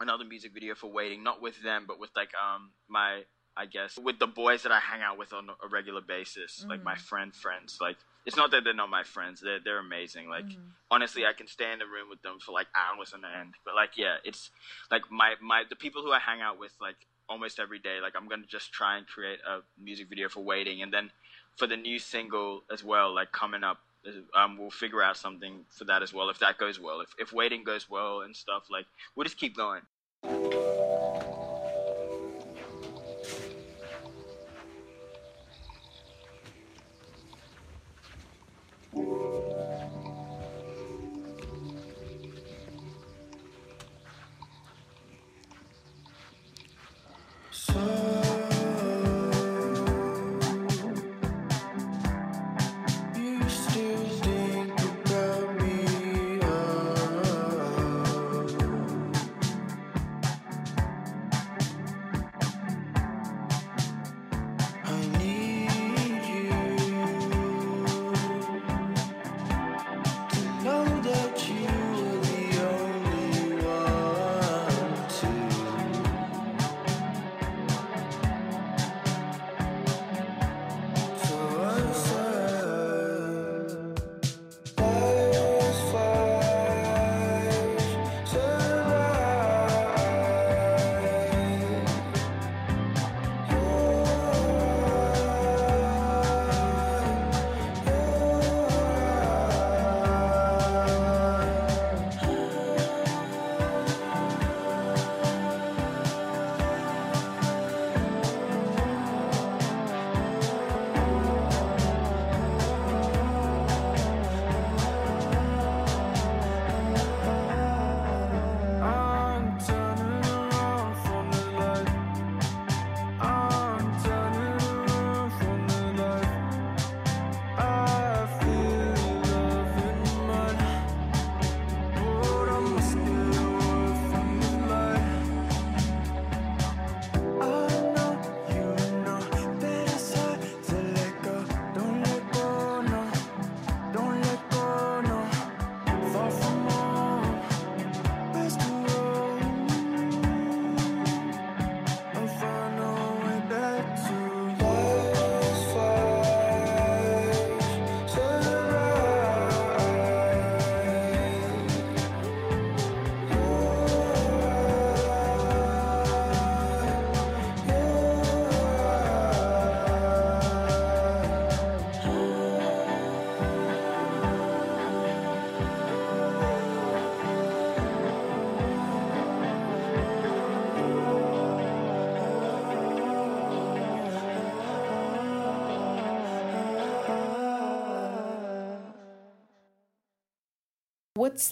another 0.00 0.24
music 0.24 0.52
video 0.52 0.74
for 0.74 0.90
Waiting, 0.90 1.22
not 1.22 1.40
with 1.40 1.62
them, 1.62 1.84
but 1.86 2.00
with 2.00 2.10
like 2.16 2.32
um 2.34 2.72
my 2.88 3.22
I 3.56 3.66
guess 3.66 3.96
with 3.96 4.18
the 4.18 4.26
boys 4.26 4.64
that 4.64 4.72
I 4.72 4.80
hang 4.80 5.02
out 5.02 5.18
with 5.18 5.32
on 5.32 5.48
a 5.50 5.68
regular 5.68 6.00
basis, 6.00 6.66
like 6.68 6.82
my 6.82 6.96
friend 6.96 7.32
friends. 7.32 7.78
Like 7.80 7.96
it's 8.26 8.36
not 8.36 8.50
that 8.52 8.64
they're 8.64 8.74
not 8.74 8.90
my 8.90 9.02
friends; 9.02 9.40
they're 9.40 9.60
they're 9.62 9.78
amazing. 9.78 10.28
Like 10.28 10.46
honestly, 10.90 11.26
I 11.26 11.32
can 11.32 11.46
stay 11.46 11.72
in 11.72 11.78
the 11.78 11.86
room 11.86 12.08
with 12.08 12.22
them 12.22 12.38
for 12.40 12.52
like 12.52 12.66
hours 12.74 13.12
on 13.12 13.22
end. 13.24 13.54
But 13.64 13.74
like 13.74 13.90
yeah, 13.96 14.16
it's 14.24 14.50
like 14.90 15.02
my 15.10 15.34
my 15.42 15.64
the 15.68 15.76
people 15.76 16.02
who 16.02 16.12
I 16.12 16.18
hang 16.18 16.40
out 16.40 16.58
with 16.58 16.72
like 16.80 16.96
almost 17.28 17.58
every 17.58 17.78
day. 17.78 18.00
Like 18.00 18.14
I'm 18.16 18.28
gonna 18.28 18.46
just 18.46 18.72
try 18.72 18.96
and 18.96 19.06
create 19.06 19.40
a 19.46 19.60
music 19.82 20.08
video 20.08 20.28
for 20.28 20.40
Waiting, 20.40 20.82
and 20.82 20.92
then 20.92 21.10
for 21.56 21.66
the 21.66 21.76
new 21.76 21.98
single 21.98 22.64
as 22.72 22.82
well, 22.82 23.14
like 23.14 23.32
coming 23.32 23.64
up. 23.64 23.78
Um, 24.36 24.58
we'll 24.58 24.68
figure 24.68 25.02
out 25.02 25.16
something 25.16 25.64
for 25.70 25.84
that 25.86 26.02
as 26.02 26.12
well 26.12 26.28
if 26.28 26.38
that 26.40 26.58
goes 26.58 26.78
well. 26.78 27.00
If 27.00 27.08
if 27.18 27.32
waiting 27.32 27.64
goes 27.64 27.88
well 27.88 28.20
and 28.20 28.36
stuff, 28.36 28.64
like 28.70 28.84
we'll 29.16 29.24
just 29.24 29.38
keep 29.38 29.56
going. 29.56 29.80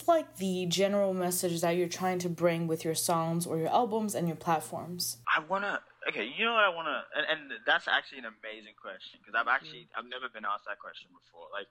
Like 0.07 0.37
the 0.37 0.67
general 0.67 1.15
message 1.15 1.61
that 1.61 1.77
you're 1.77 1.89
trying 1.89 2.19
to 2.21 2.29
bring 2.29 2.67
with 2.67 2.85
your 2.85 2.95
songs 2.95 3.47
or 3.47 3.59
your 3.59 3.69
albums 3.69 4.15
and 4.15 4.27
your 4.29 4.37
platforms? 4.37 5.19
I 5.35 5.41
wanna. 5.41 5.81
Okay, 6.09 6.27
you 6.37 6.45
know 6.45 6.55
what 6.55 6.65
I 6.65 6.69
wanna, 6.69 7.05
and, 7.17 7.27
and 7.31 7.53
that's 7.65 7.87
actually 7.87 8.19
an 8.19 8.25
amazing 8.27 8.75
question 8.81 9.21
because 9.21 9.39
I've 9.39 9.47
actually 9.49 9.89
I've 9.97 10.09
never 10.09 10.29
been 10.29 10.45
asked 10.45 10.65
that 10.67 10.79
question 10.79 11.09
before. 11.13 11.47
Like, 11.53 11.69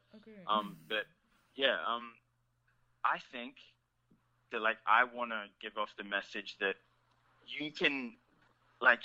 um, 0.48 0.78
but 0.88 1.06
yeah, 1.56 1.78
um, 1.86 2.14
I 3.04 3.20
think 3.32 3.56
that 4.52 4.62
like 4.62 4.78
I 4.88 5.04
wanna 5.04 5.46
give 5.62 5.78
off 5.78 5.90
the 5.98 6.04
message 6.06 6.58
that 6.60 6.76
you 7.46 7.72
can, 7.72 8.14
like, 8.82 9.02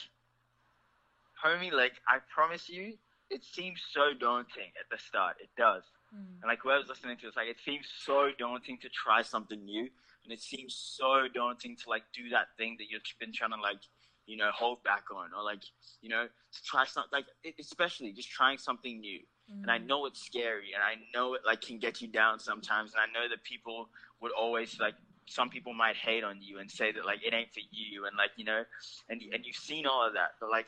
homie, 1.42 1.72
like 1.72 1.94
I 2.06 2.18
promise 2.32 2.68
you, 2.68 2.94
it 3.30 3.44
seems 3.44 3.80
so 3.92 4.12
daunting 4.18 4.70
at 4.78 4.86
the 4.90 4.98
start. 5.02 5.36
It 5.40 5.50
does. 5.56 5.82
Hmm. 6.10 6.40
And 6.42 6.48
like 6.48 6.60
whoever's 6.62 6.88
listening 6.88 7.16
to 7.18 7.26
this, 7.26 7.36
like 7.36 7.48
it 7.48 7.58
seems 7.64 7.86
so 8.04 8.30
daunting 8.38 8.78
to 8.82 8.88
try 8.88 9.22
something 9.22 9.64
new, 9.64 9.88
and 10.24 10.32
it 10.32 10.40
seems 10.40 10.74
so 10.74 11.26
daunting 11.32 11.76
to 11.76 11.90
like 11.90 12.02
do 12.14 12.28
that 12.30 12.48
thing 12.56 12.76
that 12.78 12.86
you've 12.90 13.02
been 13.18 13.32
trying 13.32 13.50
to 13.50 13.60
like, 13.60 13.80
you 14.26 14.36
know, 14.36 14.50
hold 14.54 14.82
back 14.84 15.04
on, 15.14 15.30
or 15.36 15.42
like, 15.42 15.62
you 16.00 16.08
know, 16.08 16.26
to 16.26 16.62
try 16.64 16.84
something 16.84 17.10
like, 17.12 17.26
it- 17.44 17.54
especially 17.60 18.12
just 18.12 18.30
trying 18.30 18.58
something 18.58 19.00
new. 19.00 19.20
And 19.62 19.70
I 19.70 19.78
hmm. 19.78 19.86
know 19.86 20.06
it's 20.06 20.22
scary, 20.22 20.72
and 20.74 20.82
I 20.82 20.96
know 21.14 21.34
it 21.34 21.42
like 21.46 21.60
can 21.60 21.78
get 21.78 22.00
you 22.00 22.08
down 22.08 22.38
sometimes, 22.38 22.92
and 22.94 23.00
I 23.00 23.06
know 23.18 23.28
that 23.28 23.42
people 23.44 23.88
would 24.20 24.32
always 24.32 24.78
like. 24.80 24.94
Some 25.28 25.50
people 25.50 25.74
might 25.74 25.96
hate 25.96 26.22
on 26.22 26.40
you 26.40 26.60
and 26.60 26.70
say 26.70 26.92
that 26.92 27.04
like 27.04 27.18
it 27.24 27.34
ain't 27.34 27.52
for 27.52 27.60
you, 27.72 28.06
and 28.06 28.16
like 28.16 28.30
you 28.36 28.44
know, 28.44 28.62
and 29.08 29.20
and 29.32 29.44
you've 29.44 29.56
seen 29.56 29.84
all 29.84 30.06
of 30.06 30.14
that, 30.14 30.32
but 30.40 30.50
like 30.50 30.66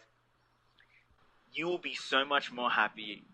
you 1.53 1.67
will 1.67 1.79
be 1.79 1.95
so 1.95 2.25
much 2.25 2.53
more 2.53 2.71
happy 2.71 3.25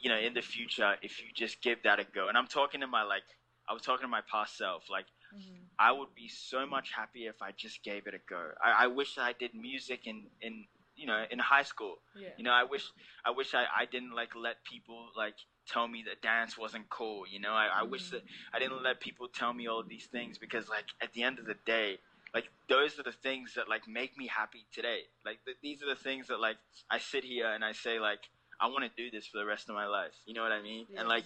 you 0.00 0.08
know, 0.08 0.18
in 0.18 0.34
the 0.34 0.42
future 0.42 0.96
if 1.02 1.20
you 1.20 1.26
just 1.34 1.62
give 1.62 1.82
that 1.84 2.00
a 2.00 2.04
go. 2.04 2.28
And 2.28 2.36
I'm 2.36 2.46
talking 2.46 2.80
to 2.80 2.86
my 2.86 3.02
like, 3.02 3.22
I 3.68 3.72
was 3.72 3.82
talking 3.82 4.02
to 4.02 4.08
my 4.08 4.22
past 4.30 4.56
self. 4.56 4.84
Like, 4.90 5.04
mm-hmm. 5.34 5.62
I 5.78 5.92
would 5.92 6.14
be 6.14 6.28
so 6.28 6.66
much 6.66 6.90
happier 6.96 7.30
if 7.30 7.42
I 7.42 7.52
just 7.56 7.84
gave 7.84 8.06
it 8.06 8.14
a 8.14 8.20
go. 8.28 8.50
I, 8.64 8.84
I 8.84 8.86
wish 8.88 9.18
I 9.18 9.34
did 9.38 9.54
music 9.54 10.06
in 10.06 10.24
in 10.40 10.64
you 10.96 11.06
know 11.06 11.24
in 11.30 11.38
high 11.38 11.62
school. 11.62 11.96
Yeah. 12.16 12.30
You 12.38 12.44
know, 12.44 12.52
I 12.52 12.64
wish 12.64 12.84
I 13.24 13.30
wish 13.30 13.54
I, 13.54 13.64
I 13.78 13.84
didn't 13.84 14.14
like 14.14 14.30
let 14.34 14.64
people 14.64 15.08
like 15.16 15.34
tell 15.68 15.86
me 15.86 16.04
that 16.08 16.22
dance 16.22 16.56
wasn't 16.58 16.88
cool. 16.88 17.24
You 17.30 17.40
know, 17.40 17.52
I, 17.52 17.68
I 17.80 17.82
wish 17.82 18.06
mm-hmm. 18.06 18.16
that 18.16 18.22
I 18.54 18.58
didn't 18.58 18.82
let 18.82 19.00
people 19.00 19.28
tell 19.28 19.52
me 19.52 19.68
all 19.68 19.80
of 19.80 19.88
these 19.88 20.06
things 20.06 20.38
because 20.38 20.68
like 20.68 20.86
at 21.02 21.12
the 21.12 21.22
end 21.22 21.38
of 21.38 21.46
the 21.46 21.56
day. 21.66 21.98
Like 22.34 22.48
those 22.68 22.98
are 22.98 23.02
the 23.02 23.12
things 23.12 23.54
that 23.56 23.68
like 23.68 23.88
make 23.88 24.16
me 24.16 24.26
happy 24.26 24.66
today. 24.72 25.00
Like 25.24 25.38
th- 25.44 25.56
these 25.62 25.82
are 25.82 25.88
the 25.88 26.00
things 26.00 26.28
that 26.28 26.40
like 26.40 26.56
I 26.90 26.98
sit 26.98 27.24
here 27.24 27.50
and 27.50 27.64
I 27.64 27.72
say 27.72 27.98
like 27.98 28.20
I 28.60 28.66
want 28.66 28.84
to 28.84 28.90
do 28.96 29.10
this 29.10 29.26
for 29.26 29.38
the 29.38 29.46
rest 29.46 29.68
of 29.68 29.74
my 29.74 29.86
life. 29.86 30.12
You 30.26 30.34
know 30.34 30.42
what 30.42 30.52
I 30.52 30.62
mean? 30.62 30.86
And 30.96 31.08
like, 31.08 31.24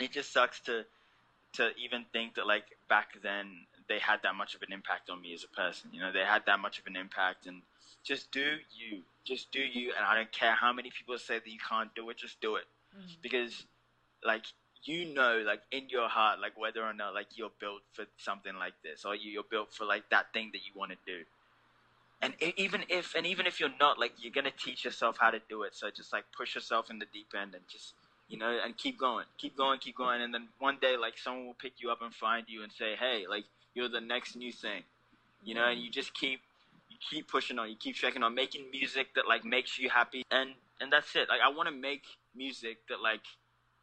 it 0.00 0.10
just 0.10 0.32
sucks 0.32 0.60
to 0.60 0.84
to 1.54 1.70
even 1.76 2.04
think 2.12 2.34
that 2.34 2.46
like 2.46 2.64
back 2.88 3.10
then 3.22 3.66
they 3.88 3.98
had 3.98 4.20
that 4.22 4.34
much 4.34 4.54
of 4.54 4.62
an 4.62 4.72
impact 4.72 5.10
on 5.10 5.20
me 5.20 5.34
as 5.34 5.44
a 5.44 5.54
person. 5.54 5.90
You 5.92 6.00
know, 6.00 6.12
they 6.12 6.24
had 6.24 6.46
that 6.46 6.58
much 6.58 6.78
of 6.78 6.86
an 6.86 6.96
impact, 6.96 7.46
and 7.46 7.62
just 8.02 8.32
do 8.32 8.56
you, 8.74 9.02
just 9.24 9.52
do 9.52 9.60
you, 9.60 9.92
and 9.96 10.04
I 10.04 10.14
don't 10.14 10.32
care 10.32 10.52
how 10.52 10.72
many 10.72 10.90
people 10.90 11.16
say 11.18 11.38
that 11.38 11.46
you 11.46 11.58
can't 11.58 11.94
do 11.94 12.08
it, 12.10 12.16
just 12.16 12.40
do 12.40 12.56
it, 12.56 12.64
mm-hmm. 12.96 13.06
because 13.22 13.66
like 14.24 14.44
you 14.84 15.14
know, 15.14 15.42
like 15.46 15.60
in 15.70 15.88
your 15.88 16.08
heart, 16.08 16.40
like 16.40 16.58
whether 16.58 16.82
or 16.82 16.92
not 16.92 17.14
like 17.14 17.28
you're 17.36 17.52
built 17.60 17.82
for 17.92 18.04
something 18.16 18.54
like 18.56 18.74
this, 18.82 19.04
or 19.04 19.14
you, 19.14 19.30
you're 19.30 19.42
built 19.48 19.72
for 19.72 19.84
like 19.84 20.08
that 20.10 20.32
thing 20.32 20.50
that 20.52 20.60
you 20.66 20.72
want 20.74 20.92
to 20.92 20.98
do. 21.06 21.24
And 22.22 22.34
even 22.56 22.84
if, 22.88 23.14
and 23.14 23.26
even 23.26 23.46
if 23.46 23.60
you're 23.60 23.74
not, 23.78 23.98
like 23.98 24.12
you're 24.18 24.32
gonna 24.32 24.50
teach 24.50 24.84
yourself 24.84 25.16
how 25.18 25.30
to 25.30 25.40
do 25.48 25.62
it. 25.62 25.74
So 25.74 25.90
just 25.90 26.12
like 26.12 26.24
push 26.36 26.54
yourself 26.54 26.90
in 26.90 26.98
the 26.98 27.06
deep 27.12 27.28
end 27.38 27.54
and 27.54 27.64
just 27.68 27.94
you 28.28 28.38
know, 28.38 28.58
and 28.64 28.76
keep 28.76 28.98
going, 28.98 29.26
keep 29.38 29.56
going, 29.56 29.78
keep 29.78 29.96
going, 29.96 30.22
and 30.22 30.32
then 30.32 30.48
one 30.58 30.78
day, 30.80 30.96
like 30.96 31.18
someone 31.18 31.46
will 31.46 31.54
pick 31.54 31.74
you 31.78 31.90
up 31.90 32.00
and 32.02 32.14
find 32.14 32.46
you 32.48 32.62
and 32.62 32.72
say, 32.72 32.96
"Hey, 32.96 33.26
like 33.28 33.44
you're 33.74 33.88
the 33.88 34.00
next 34.00 34.36
new 34.36 34.52
thing," 34.52 34.82
you 35.44 35.54
know, 35.54 35.66
and 35.66 35.80
you 35.80 35.90
just 35.90 36.14
keep, 36.14 36.40
you 36.90 36.96
keep 37.10 37.28
pushing 37.28 37.58
on, 37.58 37.68
you 37.68 37.76
keep 37.76 37.94
checking 37.96 38.22
on, 38.22 38.34
making 38.34 38.70
music 38.70 39.08
that 39.14 39.28
like 39.28 39.44
makes 39.44 39.78
you 39.78 39.90
happy, 39.90 40.22
and 40.30 40.50
and 40.80 40.92
that's 40.92 41.14
it. 41.14 41.28
Like 41.28 41.40
I 41.44 41.48
want 41.48 41.68
to 41.68 41.74
make 41.74 42.04
music 42.34 42.78
that 42.88 43.00
like 43.02 43.20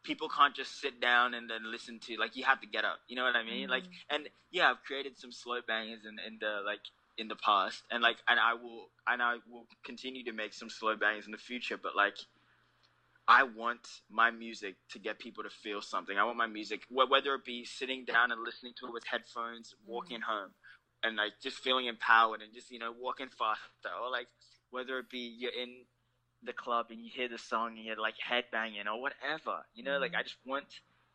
people 0.02 0.28
can't 0.28 0.54
just 0.54 0.80
sit 0.80 1.00
down 1.00 1.34
and 1.34 1.48
then 1.48 1.70
listen 1.70 1.98
to. 2.00 2.16
Like 2.16 2.36
you 2.36 2.44
have 2.44 2.60
to 2.60 2.66
get 2.66 2.84
up, 2.84 2.98
you 3.08 3.16
know 3.16 3.24
what 3.24 3.36
I 3.36 3.44
mean? 3.44 3.68
Like, 3.68 3.84
mm-hmm. 3.84 4.14
and 4.14 4.28
yeah, 4.50 4.70
I've 4.70 4.82
created 4.84 5.18
some 5.18 5.32
slow 5.32 5.60
bangers 5.66 6.00
in 6.04 6.18
in 6.26 6.38
the 6.40 6.62
like 6.64 6.80
in 7.18 7.28
the 7.28 7.36
past, 7.36 7.82
and 7.90 8.02
like, 8.02 8.16
and 8.28 8.40
I 8.40 8.54
will, 8.54 8.88
and 9.06 9.22
I 9.22 9.36
will 9.50 9.66
continue 9.84 10.24
to 10.24 10.32
make 10.32 10.54
some 10.54 10.70
slow 10.70 10.96
bangers 10.96 11.26
in 11.26 11.32
the 11.32 11.38
future, 11.38 11.76
but 11.76 11.96
like. 11.96 12.16
I 13.28 13.44
want 13.44 13.86
my 14.10 14.32
music 14.32 14.74
to 14.90 14.98
get 14.98 15.20
people 15.20 15.44
to 15.44 15.48
feel 15.48 15.80
something. 15.80 16.18
I 16.18 16.24
want 16.24 16.36
my 16.36 16.48
music, 16.48 16.82
wh- 16.88 17.08
whether 17.08 17.36
it 17.36 17.44
be 17.44 17.64
sitting 17.64 18.04
down 18.04 18.32
and 18.32 18.42
listening 18.42 18.72
to 18.80 18.88
it 18.88 18.92
with 18.92 19.04
headphones, 19.06 19.76
walking 19.86 20.18
mm-hmm. 20.18 20.32
home, 20.32 20.50
and 21.04 21.16
like 21.16 21.34
just 21.40 21.58
feeling 21.58 21.86
empowered 21.86 22.42
and 22.42 22.52
just 22.52 22.72
you 22.72 22.80
know 22.80 22.92
walking 22.92 23.28
faster, 23.28 23.94
or 24.02 24.10
like 24.10 24.26
whether 24.70 24.98
it 24.98 25.08
be 25.08 25.36
you're 25.38 25.52
in 25.52 25.84
the 26.44 26.52
club 26.52 26.86
and 26.90 27.00
you 27.00 27.10
hear 27.14 27.28
the 27.28 27.38
song 27.38 27.76
and 27.76 27.84
you're 27.84 28.00
like 28.00 28.14
headbanging 28.18 28.86
or 28.86 29.00
whatever. 29.00 29.64
You 29.74 29.84
know, 29.84 29.98
like 29.98 30.14
I 30.14 30.22
just 30.22 30.36
want 30.46 30.66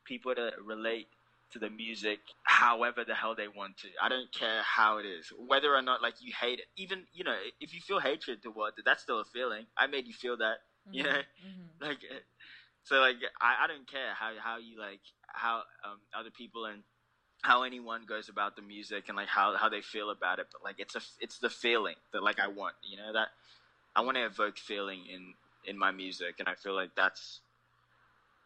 people 0.06 0.34
to 0.36 0.52
relate 0.66 1.08
to 1.52 1.60
the 1.60 1.70
music 1.70 2.20
however 2.44 3.04
the 3.06 3.16
hell 3.16 3.36
they 3.36 3.48
want 3.48 3.78
to. 3.78 3.88
I 4.02 4.10
don't 4.10 4.32
care 4.34 4.62
how 4.64 4.98
it 4.98 5.06
is, 5.06 5.32
whether 5.38 5.74
or 5.74 5.82
not 5.82 6.02
like 6.02 6.16
you 6.20 6.34
hate 6.40 6.60
it. 6.60 6.66
Even 6.76 7.04
you 7.14 7.24
know, 7.24 7.38
if 7.60 7.74
you 7.74 7.82
feel 7.82 8.00
hatred 8.00 8.42
towards 8.42 8.78
it, 8.78 8.86
that's 8.86 9.04
still 9.04 9.20
a 9.20 9.26
feeling. 9.26 9.66
I 9.78 9.88
made 9.88 10.08
you 10.08 10.14
feel 10.14 10.38
that. 10.38 10.58
You 10.92 11.04
know, 11.04 11.20
like 11.82 11.98
uh, 12.10 12.20
so 12.84 13.00
like 13.00 13.18
I, 13.42 13.66
I 13.66 13.68
don't 13.68 13.90
care 13.90 14.14
how 14.18 14.32
how 14.42 14.58
you 14.58 14.80
like 14.80 15.02
how 15.28 15.64
um, 15.84 16.00
other 16.18 16.30
people 16.32 16.66
and 16.66 16.84
how 17.44 17.64
anyone 17.64 18.02
goes 18.08 18.30
about 18.30 18.56
the 18.56 18.62
music 18.62 19.06
and 19.08 19.16
like 19.16 19.28
how 19.28 19.56
how 19.58 19.70
they 19.70 19.82
feel 19.82 20.10
about 20.10 20.40
it 20.40 20.48
but 20.52 20.64
like 20.64 20.76
it's 20.80 20.96
a 20.96 21.02
it's 21.20 21.38
the 21.38 21.50
feeling 21.50 21.96
that 22.12 22.24
like 22.24 22.40
I 22.40 22.48
want 22.48 22.76
you 22.84 22.98
know 22.98 23.14
that 23.14 23.28
I 23.98 24.02
want 24.02 24.16
to 24.16 24.26
evoke 24.26 24.58
feeling 24.58 25.02
in 25.12 25.34
in 25.66 25.78
my 25.78 25.92
music 25.92 26.36
and 26.40 26.48
I 26.48 26.56
feel 26.56 26.74
like 26.74 26.92
that's 26.96 27.42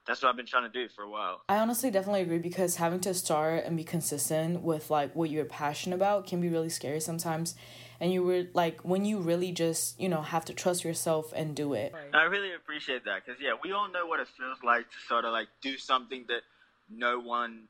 that's 0.07 0.23
what 0.23 0.29
I've 0.29 0.37
been 0.37 0.47
trying 0.47 0.63
to 0.63 0.69
do 0.69 0.89
for 0.89 1.03
a 1.03 1.09
while 1.09 1.41
I 1.47 1.57
honestly 1.57 1.91
definitely 1.91 2.21
agree 2.21 2.39
because 2.39 2.77
having 2.77 3.01
to 3.01 3.13
start 3.13 3.65
and 3.65 3.75
be 3.75 3.83
consistent 3.83 4.61
with 4.61 4.89
like 4.89 5.13
what 5.15 5.29
you're 5.29 5.45
passionate 5.45 5.97
about 5.97 6.25
can 6.25 6.39
be 6.39 6.47
really 6.47 6.69
scary 6.69 7.01
sometimes. 7.01 7.55
And 7.99 8.11
you 8.11 8.23
were 8.23 8.45
like 8.53 8.79
when 8.81 9.03
you 9.05 9.19
really 9.19 9.51
just, 9.51 9.99
you 9.99 10.07
know, 10.09 10.21
have 10.21 10.45
to 10.45 10.53
trust 10.53 10.83
yourself 10.83 11.33
and 11.35 11.53
do 11.55 11.73
it. 11.73 11.93
I 12.13 12.23
really 12.23 12.53
appreciate 12.53 13.03
that 13.03 13.25
because 13.25 13.39
yeah, 13.41 13.53
we 13.61 13.73
all 13.73 13.91
know 13.91 14.07
what 14.07 14.21
it 14.21 14.27
feels 14.37 14.57
like 14.63 14.89
to 14.89 14.97
sort 15.07 15.25
of 15.25 15.33
like 15.33 15.49
do 15.61 15.77
something 15.77 16.25
that 16.29 16.41
no 16.89 17.19
one 17.19 17.67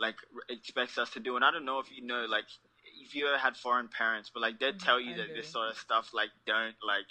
like 0.00 0.16
expects 0.48 0.98
us 0.98 1.08
to 1.10 1.20
do. 1.20 1.36
And 1.36 1.44
I 1.44 1.52
don't 1.52 1.64
know 1.64 1.78
if 1.78 1.86
you 1.90 2.04
know 2.04 2.26
like 2.28 2.44
if 3.10 3.16
you 3.16 3.26
ever 3.28 3.38
had 3.38 3.56
foreign 3.56 3.88
parents, 3.88 4.30
but 4.32 4.40
like 4.42 4.60
they'd 4.60 4.78
mm, 4.78 4.80
tell 4.80 5.00
you 5.00 5.14
I 5.14 5.16
that 5.16 5.34
this 5.34 5.48
sort 5.50 5.70
of 5.70 5.76
stuff 5.78 6.10
like 6.14 6.30
don't 6.46 6.76
like 6.86 7.10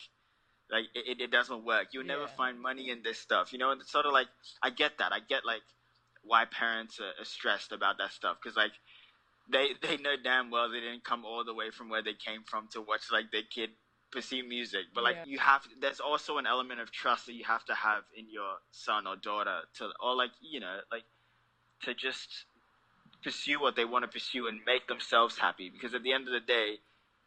like 0.71 0.85
it, 0.95 1.21
it- 1.21 1.31
doesn't 1.31 1.65
work. 1.65 1.87
You'll 1.93 2.05
never 2.05 2.27
Yeah. 2.27 2.35
find 2.37 2.59
money 2.61 2.89
in 2.89 3.03
this 3.03 3.19
stuff, 3.19 3.51
you 3.53 3.59
know. 3.59 3.71
And 3.71 3.81
it's 3.81 3.91
sort 3.91 4.05
of 4.05 4.13
like 4.13 4.27
I 4.63 4.69
get 4.69 4.99
that. 4.99 5.11
I 5.13 5.19
get 5.19 5.45
like 5.45 5.63
why 6.23 6.45
parents 6.45 6.99
are, 6.99 7.13
are 7.21 7.25
stressed 7.25 7.71
about 7.73 7.97
that 7.99 8.11
stuff 8.13 8.37
because 8.41 8.57
like 8.57 8.73
they 9.51 9.69
they 9.81 9.97
know 9.97 10.15
damn 10.23 10.51
well 10.51 10.69
they 10.71 10.79
didn't 10.79 11.03
come 11.03 11.25
all 11.25 11.43
the 11.45 11.53
way 11.53 11.71
from 11.71 11.89
where 11.89 12.03
they 12.03 12.13
came 12.13 12.43
from 12.45 12.67
to 12.73 12.81
watch 12.81 13.03
like 13.11 13.31
their 13.31 13.43
kid 13.49 13.71
pursue 14.11 14.43
music 14.43 14.85
but 14.93 15.03
like 15.03 15.17
Yeah. 15.17 15.25
you 15.25 15.39
have 15.39 15.63
there's 15.81 15.99
also 15.99 16.37
an 16.39 16.47
element 16.47 16.79
of 16.81 16.91
trust 16.91 17.27
that 17.27 17.33
you 17.33 17.43
have 17.45 17.65
to 17.65 17.75
have 17.75 18.03
in 18.15 18.29
your 18.29 18.55
son 18.71 19.07
or 19.07 19.15
daughter 19.15 19.61
to 19.75 19.89
or 20.01 20.15
like 20.15 20.31
you 20.41 20.59
know 20.59 20.79
like 20.91 21.03
to 21.83 21.93
just 21.93 22.45
pursue 23.23 23.59
what 23.59 23.75
they 23.75 23.85
want 23.85 24.03
to 24.03 24.07
pursue 24.07 24.47
and 24.47 24.59
make 24.65 24.87
themselves 24.87 25.37
happy. 25.37 25.69
Because 25.69 25.93
at 25.93 26.03
the 26.03 26.13
end 26.13 26.27
of 26.27 26.33
the 26.33 26.39
day 26.39 26.79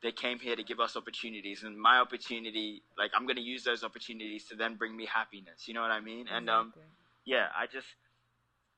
they 0.03 0.13
came 0.13 0.39
here 0.41 0.57
to 0.57 0.65
give 0.65 0.81
us 0.81 0.97
opportunities. 0.97 1.63
And 1.63 1.79
my 1.79 1.99
opportunity 1.99 2.83
like 2.99 3.11
i'm 3.15 3.25
going 3.27 3.37
to 3.37 3.43
use 3.43 3.65
those 3.65 3.85
opportunities 3.85 4.45
to 4.49 4.57
then 4.57 4.77
bring 4.77 4.97
me 4.97 5.07
happiness. 5.07 5.67
You 5.69 5.75
know 5.75 5.83
what 5.83 5.91
i 5.91 6.01
mean? 6.01 6.27
And 6.29 6.49
um 6.51 6.73
yeah, 7.25 7.47
I 7.57 7.67
just, 7.67 7.87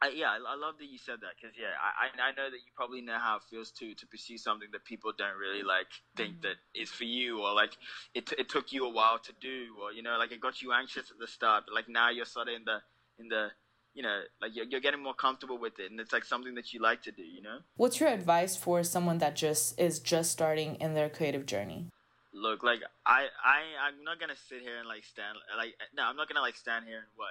I, 0.02 0.10
yeah, 0.10 0.28
I, 0.28 0.36
I 0.36 0.56
love 0.56 0.74
that 0.78 0.86
you 0.86 0.98
said 0.98 1.16
that. 1.22 1.32
Because 1.40 1.56
yeah, 1.58 1.72
I, 1.80 2.12
I 2.20 2.30
know 2.32 2.50
that 2.50 2.56
you 2.56 2.72
probably 2.76 3.00
know 3.00 3.18
how 3.18 3.36
it 3.36 3.42
feels 3.48 3.70
too 3.70 3.94
to 3.94 4.06
pursue 4.06 4.36
something 4.36 4.68
that 4.72 4.84
people 4.84 5.12
don't 5.16 5.38
really 5.38 5.62
like 5.62 5.86
think 6.16 6.42
that 6.42 6.56
is 6.74 6.90
for 6.90 7.04
you 7.04 7.40
or 7.40 7.54
like 7.54 7.76
it 8.14 8.32
it 8.38 8.48
took 8.48 8.72
you 8.72 8.86
a 8.86 8.90
while 8.90 9.18
to 9.18 9.32
do 9.40 9.74
or 9.80 9.92
you 9.92 10.02
know 10.02 10.16
like 10.18 10.32
it 10.32 10.40
got 10.40 10.60
you 10.60 10.72
anxious 10.72 11.10
at 11.10 11.18
the 11.18 11.26
start, 11.26 11.64
but 11.66 11.74
like 11.74 11.88
now 11.88 12.10
you're 12.10 12.26
sort 12.26 12.48
of 12.48 12.54
in 12.54 12.64
the 12.64 12.78
in 13.18 13.28
the 13.28 13.48
you 13.94 14.02
know 14.02 14.20
like 14.42 14.54
you're, 14.54 14.66
you're 14.66 14.80
getting 14.80 15.02
more 15.02 15.14
comfortable 15.14 15.58
with 15.58 15.78
it 15.78 15.90
and 15.90 16.00
it's 16.00 16.12
like 16.12 16.24
something 16.24 16.54
that 16.54 16.72
you 16.72 16.80
like 16.80 17.02
to 17.02 17.12
do, 17.12 17.22
you 17.22 17.42
know. 17.42 17.58
What's 17.76 18.00
your 18.00 18.08
advice 18.10 18.56
for 18.56 18.82
someone 18.82 19.18
that 19.18 19.36
just 19.36 19.78
is 19.80 19.98
just 20.00 20.30
starting 20.30 20.76
in 20.76 20.94
their 20.94 21.08
creative 21.08 21.46
journey? 21.46 21.88
look 22.34 22.62
like 22.62 22.80
I 23.06 23.26
I 23.42 23.62
I'm 23.86 24.02
not 24.04 24.18
gonna 24.18 24.36
sit 24.36 24.60
here 24.60 24.78
and 24.78 24.88
like 24.88 25.04
stand 25.04 25.38
like 25.56 25.74
no 25.96 26.02
I'm 26.02 26.16
not 26.16 26.28
gonna 26.28 26.42
like 26.42 26.56
stand 26.56 26.84
here 26.84 26.98
and 26.98 27.06
what 27.14 27.30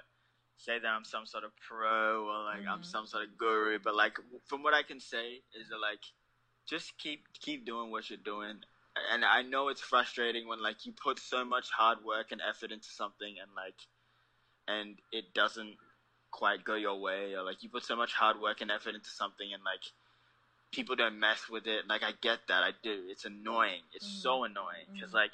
say 0.58 0.80
that 0.80 0.88
I'm 0.88 1.04
some 1.04 1.26
sort 1.26 1.44
of 1.44 1.52
pro 1.68 2.26
or 2.26 2.44
like 2.46 2.60
I'm 2.60 2.80
mm-hmm. 2.80 2.84
some 2.84 3.06
sort 3.06 3.24
of 3.24 3.38
guru 3.38 3.80
but 3.84 3.96
like 3.96 4.18
from 4.46 4.64
what 4.64 4.74
I 4.74 4.82
can 4.82 5.00
say 5.00 5.44
is 5.60 5.70
that 5.70 5.80
like 5.80 6.00
just 6.66 6.98
keep 6.98 7.26
keep 7.34 7.66
doing 7.66 7.92
what 7.92 8.10
you're 8.10 8.24
doing 8.24 8.56
and 9.12 9.26
I 9.26 9.42
know 9.42 9.68
it's 9.68 9.82
frustrating 9.82 10.48
when 10.48 10.62
like 10.62 10.86
you 10.86 10.94
put 10.94 11.20
so 11.20 11.44
much 11.44 11.70
hard 11.70 11.98
work 12.06 12.32
and 12.32 12.40
effort 12.42 12.72
into 12.72 12.90
something 12.90 13.36
and 13.42 13.52
like 13.56 13.76
and 14.68 14.98
it 15.12 15.34
doesn't 15.34 15.76
quite 16.34 16.66
go 16.66 16.74
your 16.74 17.00
way 17.00 17.36
or 17.36 17.44
like 17.44 17.62
you 17.62 17.70
put 17.70 17.86
so 17.86 17.96
much 17.96 18.12
hard 18.12 18.42
work 18.42 18.60
and 18.62 18.72
effort 18.72 18.96
into 18.96 19.10
something 19.10 19.54
and 19.54 19.64
like 19.64 19.86
people 20.72 20.96
don't 20.96 21.20
mess 21.20 21.48
with 21.50 21.68
it 21.68 21.88
like 21.88 22.02
i 22.02 22.12
get 22.22 22.40
that 22.48 22.64
i 22.64 22.72
do 22.82 23.04
it's 23.08 23.26
annoying 23.26 23.86
it's 23.94 24.22
so 24.22 24.40
mm. 24.42 24.50
annoying 24.50 24.90
because 24.92 25.12
mm. 25.12 25.22
like 25.22 25.32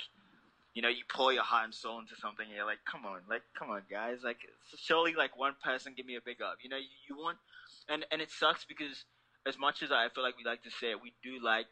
you 0.73 0.81
know 0.81 0.89
you 0.89 1.03
pour 1.07 1.31
your 1.31 1.43
heart 1.43 1.63
and 1.63 1.73
soul 1.73 1.99
into 1.99 2.15
something 2.19 2.45
and 2.45 2.55
you're 2.55 2.65
like 2.65 2.83
come 2.85 3.05
on 3.05 3.21
like 3.29 3.41
come 3.57 3.69
on 3.69 3.81
guys 3.89 4.19
like 4.23 4.39
surely 4.77 5.13
like 5.13 5.37
one 5.39 5.55
person 5.63 5.93
give 5.95 6.05
me 6.05 6.17
a 6.17 6.21
big 6.21 6.41
up 6.41 6.57
you 6.61 6.69
know 6.69 6.77
you, 6.77 6.91
you 7.07 7.15
want 7.15 7.37
and 7.87 8.05
and 8.11 8.21
it 8.21 8.29
sucks 8.29 8.65
because 8.65 9.05
as 9.47 9.57
much 9.57 9.81
as 9.81 9.91
i 9.91 10.07
feel 10.13 10.23
like 10.23 10.37
we 10.37 10.43
like 10.43 10.61
to 10.61 10.69
say 10.69 10.91
it 10.91 11.01
we 11.01 11.13
do 11.23 11.39
like 11.41 11.71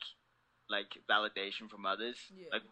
like 0.69 0.97
validation 1.09 1.69
from 1.69 1.85
others 1.85 2.15
like 2.51 2.63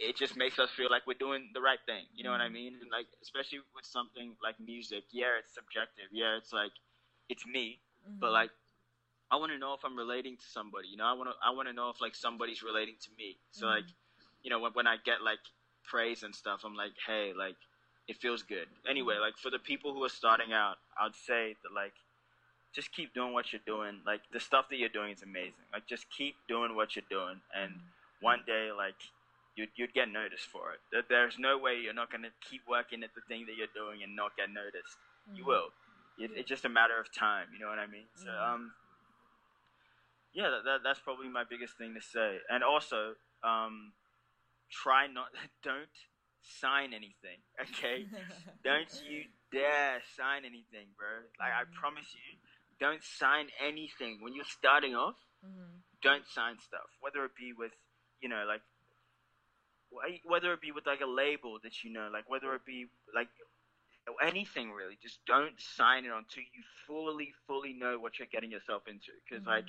it- 0.00 0.16
just 0.16 0.36
makes 0.36 0.58
us 0.58 0.70
feel 0.70 0.88
like 0.90 1.06
we're 1.06 1.14
doing 1.18 1.50
the 1.52 1.60
right 1.60 1.80
thing 1.84 2.04
you 2.14 2.24
know 2.24 2.30
what 2.30 2.40
i 2.40 2.44
mm-hmm. 2.44 2.54
mean 2.54 2.72
and 2.80 2.90
like 2.90 3.06
especially 3.22 3.58
with 3.74 3.84
something 3.84 4.32
like 4.42 4.56
music 4.58 5.04
yeah 5.12 5.38
it's 5.38 5.52
subjective 5.52 6.08
yeah 6.10 6.36
it's 6.36 6.52
like 6.52 6.72
it's 7.28 7.44
me 7.46 7.78
but 8.20 8.26
mm-hmm. 8.26 8.34
like 8.34 8.50
I 9.30 9.36
want 9.36 9.50
to 9.50 9.58
know 9.58 9.74
if 9.74 9.84
I'm 9.84 9.96
relating 9.96 10.36
to 10.36 10.44
somebody. 10.44 10.88
You 10.88 10.96
know, 10.96 11.04
I 11.04 11.12
want 11.12 11.30
to 11.30 11.34
I 11.44 11.50
want 11.50 11.68
to 11.68 11.74
know 11.74 11.90
if 11.90 12.00
like 12.00 12.14
somebody's 12.14 12.62
relating 12.62 12.94
to 13.02 13.10
me. 13.18 13.36
So 13.50 13.66
mm-hmm. 13.66 13.74
like, 13.74 13.84
you 14.42 14.50
know, 14.50 14.60
when 14.60 14.72
when 14.72 14.86
I 14.86 14.96
get 15.04 15.22
like 15.22 15.42
praise 15.84 16.22
and 16.22 16.34
stuff, 16.34 16.62
I'm 16.64 16.76
like, 16.76 16.92
hey, 17.06 17.32
like 17.36 17.56
it 18.08 18.16
feels 18.18 18.42
good. 18.42 18.66
Anyway, 18.88 19.16
like 19.20 19.36
for 19.36 19.50
the 19.50 19.58
people 19.58 19.92
who 19.92 20.04
are 20.04 20.08
starting 20.08 20.52
out, 20.52 20.76
I'd 21.00 21.14
say 21.14 21.56
that 21.62 21.74
like 21.74 21.94
just 22.72 22.92
keep 22.92 23.14
doing 23.14 23.32
what 23.32 23.52
you're 23.52 23.66
doing. 23.66 24.00
Like 24.06 24.20
the 24.32 24.40
stuff 24.40 24.66
that 24.70 24.78
you're 24.78 24.88
doing 24.88 25.12
is 25.12 25.22
amazing. 25.22 25.66
Like 25.72 25.86
just 25.88 26.06
keep 26.16 26.36
doing 26.48 26.76
what 26.76 26.94
you're 26.94 27.10
doing, 27.10 27.40
and 27.54 27.72
one 28.20 28.40
day 28.46 28.70
like 28.76 28.94
you'd 29.56 29.70
you'd 29.76 29.92
get 29.94 30.08
noticed 30.10 30.46
for 30.46 30.72
it. 30.72 30.80
There- 30.92 31.04
There's 31.08 31.38
no 31.38 31.58
way 31.58 31.80
you're 31.82 31.94
not 31.94 32.10
gonna 32.12 32.30
keep 32.48 32.62
working 32.68 33.02
at 33.02 33.14
the 33.14 33.22
thing 33.28 33.46
that 33.46 33.56
you're 33.56 33.72
doing 33.74 34.02
and 34.02 34.14
not 34.14 34.36
get 34.36 34.50
noticed. 34.50 34.96
You 35.34 35.44
will. 35.44 35.68
It, 36.18 36.30
it's 36.36 36.48
just 36.48 36.64
a 36.64 36.68
matter 36.68 36.98
of 37.00 37.12
time. 37.12 37.48
You 37.52 37.58
know 37.60 37.68
what 37.68 37.78
I 37.78 37.86
mean? 37.86 38.06
So 38.14 38.30
um 38.30 38.72
yeah, 40.32 40.50
that, 40.50 40.64
that 40.64 40.78
that's 40.84 41.00
probably 41.00 41.28
my 41.28 41.44
biggest 41.48 41.76
thing 41.78 41.94
to 41.94 42.00
say. 42.02 42.38
And 42.50 42.62
also, 42.62 43.14
um, 43.42 43.92
try 44.70 45.06
not 45.06 45.28
don't 45.62 45.88
sign 46.42 46.92
anything. 46.92 47.40
Okay, 47.60 48.04
don't 48.64 48.92
you 49.08 49.24
dare 49.50 50.02
sign 50.16 50.44
anything, 50.44 50.88
bro. 50.98 51.24
Like 51.40 51.52
I 51.52 51.64
promise 51.80 52.12
you, 52.14 52.36
don't 52.78 53.02
sign 53.02 53.48
anything 53.64 54.18
when 54.20 54.34
you're 54.34 54.44
starting 54.48 54.94
off. 54.94 55.16
Don't 56.02 56.24
sign 56.28 56.56
stuff, 56.60 56.88
whether 57.00 57.24
it 57.24 57.32
be 57.38 57.52
with, 57.56 57.72
you 58.20 58.28
know, 58.28 58.44
like 58.46 58.60
whether 60.24 60.52
it 60.52 60.60
be 60.60 60.72
with 60.72 60.86
like 60.86 61.00
a 61.00 61.06
label 61.06 61.58
that 61.62 61.82
you 61.84 61.92
know, 61.92 62.08
like 62.12 62.28
whether 62.28 62.54
it 62.54 62.64
be 62.66 62.86
like 63.14 63.28
anything 64.22 64.72
really. 64.72 64.98
Just 65.02 65.24
don't 65.26 65.58
sign 65.58 66.04
it 66.04 66.12
until 66.12 66.42
you 66.42 66.62
fully, 66.86 67.32
fully 67.46 67.72
know 67.72 67.98
what 67.98 68.18
you're 68.18 68.28
getting 68.30 68.50
yourself 68.50 68.82
into. 68.88 69.12
Because 69.28 69.46
like 69.46 69.64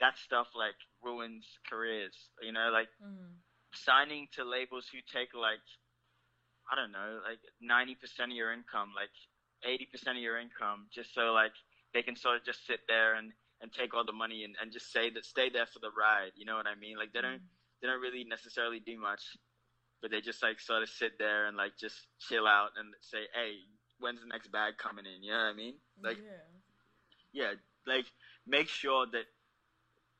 that 0.00 0.18
stuff 0.18 0.48
like 0.54 0.74
ruins 1.02 1.46
careers. 1.68 2.14
You 2.40 2.52
know, 2.52 2.70
like 2.72 2.88
Mm. 3.02 3.42
signing 3.72 4.28
to 4.32 4.44
labels 4.44 4.88
who 4.88 5.00
take 5.02 5.34
like 5.34 5.60
I 6.70 6.74
don't 6.76 6.92
know, 6.92 7.20
like 7.24 7.38
ninety 7.60 7.94
percent 7.94 8.30
of 8.32 8.36
your 8.36 8.52
income, 8.52 8.92
like 8.94 9.10
eighty 9.64 9.86
percent 9.86 10.16
of 10.16 10.22
your 10.22 10.38
income, 10.38 10.88
just 10.92 11.12
so 11.14 11.32
like 11.32 11.52
they 11.92 12.02
can 12.02 12.16
sort 12.16 12.36
of 12.36 12.44
just 12.44 12.66
sit 12.66 12.80
there 12.88 13.14
and 13.14 13.32
and 13.60 13.72
take 13.72 13.94
all 13.94 14.04
the 14.04 14.12
money 14.12 14.44
and, 14.44 14.56
and 14.60 14.72
just 14.72 14.92
say 14.92 15.10
that 15.10 15.24
stay 15.24 15.48
there 15.50 15.66
for 15.66 15.78
the 15.78 15.90
ride. 15.96 16.32
You 16.34 16.44
know 16.46 16.56
what 16.56 16.66
I 16.66 16.74
mean? 16.74 16.96
Like 16.96 17.12
they 17.12 17.20
don't 17.20 17.40
they 17.42 17.61
don't 17.88 18.00
really 18.00 18.24
necessarily 18.24 18.80
do 18.80 18.98
much, 18.98 19.22
but 20.00 20.10
they 20.10 20.20
just 20.20 20.42
like 20.42 20.60
sort 20.60 20.82
of 20.82 20.88
sit 20.88 21.18
there 21.18 21.46
and 21.46 21.56
like 21.56 21.72
just 21.78 21.96
chill 22.20 22.46
out 22.46 22.70
and 22.78 22.94
say, 23.00 23.28
hey, 23.34 23.56
when's 23.98 24.20
the 24.20 24.26
next 24.26 24.50
bag 24.52 24.74
coming 24.78 25.04
in? 25.06 25.22
You 25.22 25.32
know 25.32 25.38
what 25.38 25.44
I 25.44 25.54
mean? 25.54 25.74
Like 26.02 26.18
yeah. 27.32 27.44
yeah, 27.44 27.52
like 27.86 28.06
make 28.46 28.68
sure 28.68 29.06
that 29.12 29.24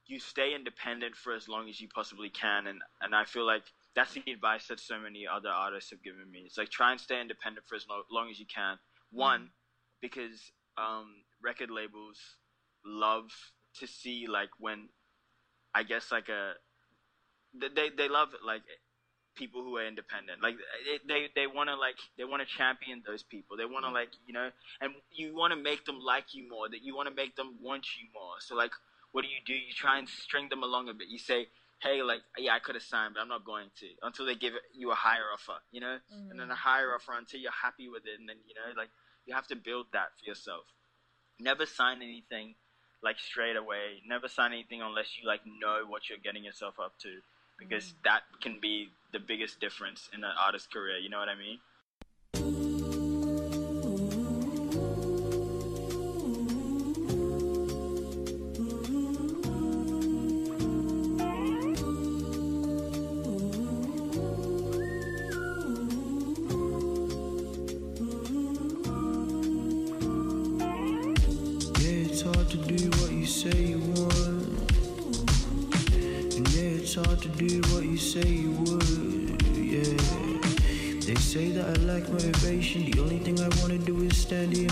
you 0.07 0.19
stay 0.19 0.55
independent 0.55 1.17
for 1.17 1.35
as 1.35 1.49
long 1.49 1.69
as 1.69 1.81
you 1.81 1.89
possibly 1.95 2.31
can, 2.31 2.67
and 2.67 2.81
and 3.01 3.15
I 3.15 3.25
feel 3.25 3.47
like 3.47 3.65
that's 3.95 4.15
the 4.15 4.23
advice 4.33 4.67
that 4.69 4.81
so 4.81 4.99
many 4.99 5.27
other 5.27 5.51
artists 5.51 5.91
have 5.91 6.03
given 6.03 6.31
me. 6.31 6.45
It's 6.47 6.59
like 6.59 6.71
try 6.71 6.93
and 6.93 7.01
stay 7.01 7.21
independent 7.21 7.67
for 7.69 7.77
as 7.77 7.85
lo- 7.89 8.05
long 8.11 8.31
as 8.31 8.39
you 8.39 8.47
can. 8.47 8.79
One, 9.11 9.51
because 10.01 10.53
um, 10.79 11.09
record 11.43 11.71
labels 11.71 12.19
love 12.85 13.31
to 13.79 13.87
see 13.87 14.27
like 14.29 14.49
when, 14.59 14.89
I 15.75 15.83
guess 15.83 16.11
like 16.11 16.29
a, 16.29 16.53
they 17.55 17.91
they 17.91 18.09
love 18.09 18.31
like 18.45 18.63
people 19.35 19.63
who 19.63 19.77
are 19.77 19.87
independent. 19.87 20.43
Like 20.43 20.57
they 21.09 21.29
they 21.35 21.47
want 21.47 21.69
to 21.69 21.77
like 21.77 21.97
they 22.17 22.25
want 22.25 22.43
to 22.43 22.49
champion 22.49 23.03
those 23.07 23.23
people. 23.23 23.57
They 23.57 23.65
want 23.65 23.85
to 23.85 23.91
mm. 23.91 23.95
like 23.95 24.11
you 24.27 24.33
know, 24.33 24.51
and 24.81 24.93
you 25.11 25.35
want 25.35 25.53
to 25.53 25.61
make 25.61 25.85
them 25.85 26.01
like 26.01 26.35
you 26.35 26.49
more. 26.49 26.69
That 26.69 26.83
you 26.83 26.97
want 26.97 27.09
to 27.09 27.15
make 27.15 27.37
them 27.37 27.57
want 27.61 27.87
you 27.99 28.09
more. 28.13 28.35
So 28.41 28.55
like, 28.55 28.73
what 29.13 29.23
do 29.23 29.29
you 29.29 29.41
do? 29.45 29.55
You 29.55 29.73
try 29.75 29.99
and 29.99 30.09
string 30.09 30.49
them 30.49 30.63
along 30.63 30.89
a 30.89 30.95
bit. 30.95 31.09
You 31.09 31.19
say, 31.19 31.49
hey, 31.83 32.03
like 32.03 32.21
yeah, 32.39 32.55
I 32.55 32.59
could 32.59 32.75
have 32.75 32.85
signed, 32.85 33.15
but 33.15 33.21
I'm 33.21 33.29
not 33.29 33.45
going 33.45 33.69
to 33.81 33.87
until 34.03 34.27
they 34.27 34.35
give 34.35 34.55
you 34.75 34.91
a 34.91 34.97
higher 34.97 35.29
offer. 35.33 35.61
You 35.71 35.81
know, 35.81 35.99
mm. 36.15 36.31
and 36.31 36.41
then 36.41 36.51
a 36.51 36.57
higher 36.57 36.95
offer 36.95 37.13
until 37.17 37.41
you're 37.41 37.53
happy 37.63 37.89
with 37.89 38.03
it, 38.07 38.19
and 38.19 38.29
then 38.29 38.37
you 38.47 38.55
know 38.55 38.81
like 38.81 38.91
you 39.27 39.35
have 39.35 39.47
to 39.49 39.57
build 39.57 39.87
that 39.93 40.09
for 40.19 40.29
yourself. 40.29 40.65
Never 41.41 41.67
sign 41.67 42.03
anything 42.03 42.55
like 43.03 43.19
straight 43.19 43.57
away. 43.57 44.03
Never 44.07 44.29
sign 44.29 44.53
anything 44.53 44.81
unless 44.81 45.19
you 45.21 45.27
like 45.27 45.41
know 45.47 45.83
what 45.89 46.09
you're 46.09 46.23
getting 46.23 46.45
yourself 46.45 46.75
up 46.79 46.99
to, 47.03 47.19
because 47.69 47.87
mm. 47.87 48.05
that 48.05 48.23
can 48.41 48.59
be 48.61 48.91
the 49.13 49.19
biggest 49.19 49.61
difference 49.61 50.09
in 50.15 50.25
an 50.25 50.33
artist's 50.41 50.69
career. 50.69 50.99
You 50.99 51.09
know 51.09 51.19
what 51.19 51.29
I 51.29 51.35
mean? 51.35 51.59
Do 84.33 84.72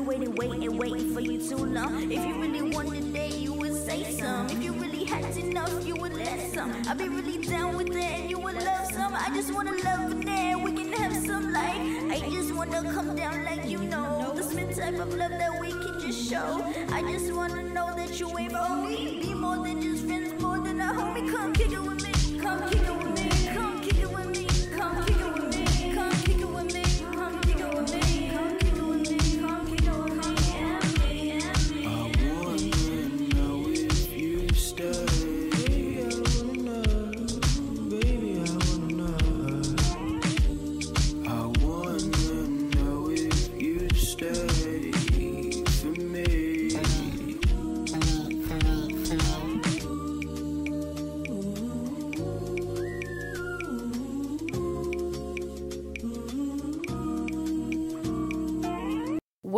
been 0.00 0.34
waiting, 0.34 0.34
waiting, 0.34 0.76
waiting 0.78 1.14
for 1.14 1.20
you 1.20 1.38
too 1.38 1.56
long. 1.56 2.10
If 2.10 2.26
you 2.26 2.40
really 2.40 2.62
wanted 2.62 3.12
that, 3.12 3.38
you 3.38 3.52
would 3.52 3.74
say 3.74 4.04
some. 4.18 4.46
If 4.46 4.62
you 4.62 4.72
really 4.72 5.04
had 5.04 5.36
enough, 5.36 5.86
you 5.86 5.94
would 5.96 6.14
let 6.14 6.52
some. 6.52 6.72
I'd 6.88 6.96
be 6.96 7.08
really 7.08 7.38
down 7.38 7.76
with 7.76 7.92
that, 7.92 8.12
and 8.20 8.30
you 8.30 8.38
would 8.38 8.54
love 8.54 8.86
some. 8.92 9.14
I 9.14 9.30
just 9.34 9.52
wanna 9.52 9.72
love 9.84 10.12
in 10.12 10.20
there, 10.20 10.58
we 10.58 10.72
can 10.72 10.92
have 10.92 11.14
some 11.26 11.52
like. 11.52 11.80
I 12.10 12.20
just 12.30 12.54
wanna 12.54 12.82
come 12.92 13.14
down 13.14 13.44
like 13.44 13.66
you 13.66 13.78
know. 13.78 14.32
The 14.34 14.42
Smith 14.42 14.76
type 14.76 14.98
of 14.98 15.14
love 15.14 15.32
that 15.32 15.60
we 15.60 15.70
can 15.70 16.00
just 16.00 16.30
show. 16.30 16.64
I 16.90 17.02
just 17.02 17.32
wanna 17.32 17.62
know 17.62 17.94
that 17.94 18.18
you 18.18 18.38
ain't 18.38 18.52
for 18.52 18.89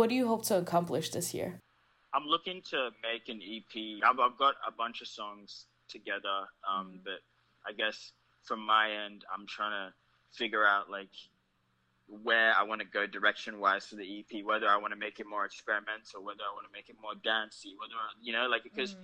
What 0.03 0.09
do 0.09 0.15
you 0.15 0.27
hope 0.27 0.43
to 0.47 0.57
accomplish 0.57 1.11
this 1.11 1.33
year? 1.33 1.61
I'm 2.13 2.25
looking 2.25 2.61
to 2.71 2.89
make 3.01 3.29
an 3.29 3.39
EP. 3.41 4.03
I've, 4.03 4.19
I've 4.19 4.37
got 4.37 4.55
a 4.67 4.71
bunch 4.77 4.99
of 4.99 5.07
songs 5.07 5.67
together, 5.87 6.43
um, 6.69 6.99
but 7.05 7.23
I 7.65 7.71
guess 7.71 8.11
from 8.43 8.59
my 8.59 8.91
end, 8.91 9.23
I'm 9.33 9.47
trying 9.47 9.71
to 9.71 9.93
figure 10.37 10.65
out 10.65 10.89
like 10.89 11.07
where 12.21 12.53
I 12.53 12.63
want 12.63 12.81
to 12.81 12.85
go 12.85 13.07
direction 13.07 13.61
wise 13.61 13.85
for 13.85 13.95
the 13.95 14.03
EP. 14.19 14.43
Whether 14.43 14.67
I 14.67 14.75
want 14.75 14.91
to 14.91 14.99
make 14.99 15.21
it 15.21 15.25
more 15.25 15.45
experimental, 15.45 16.21
whether 16.21 16.43
I 16.43 16.53
want 16.53 16.67
to 16.67 16.73
make 16.77 16.89
it 16.89 16.97
more 17.01 17.15
dancey, 17.23 17.73
whether 17.79 17.93
I, 17.93 18.11
you 18.21 18.33
know, 18.33 18.47
like 18.47 18.63
because 18.63 18.97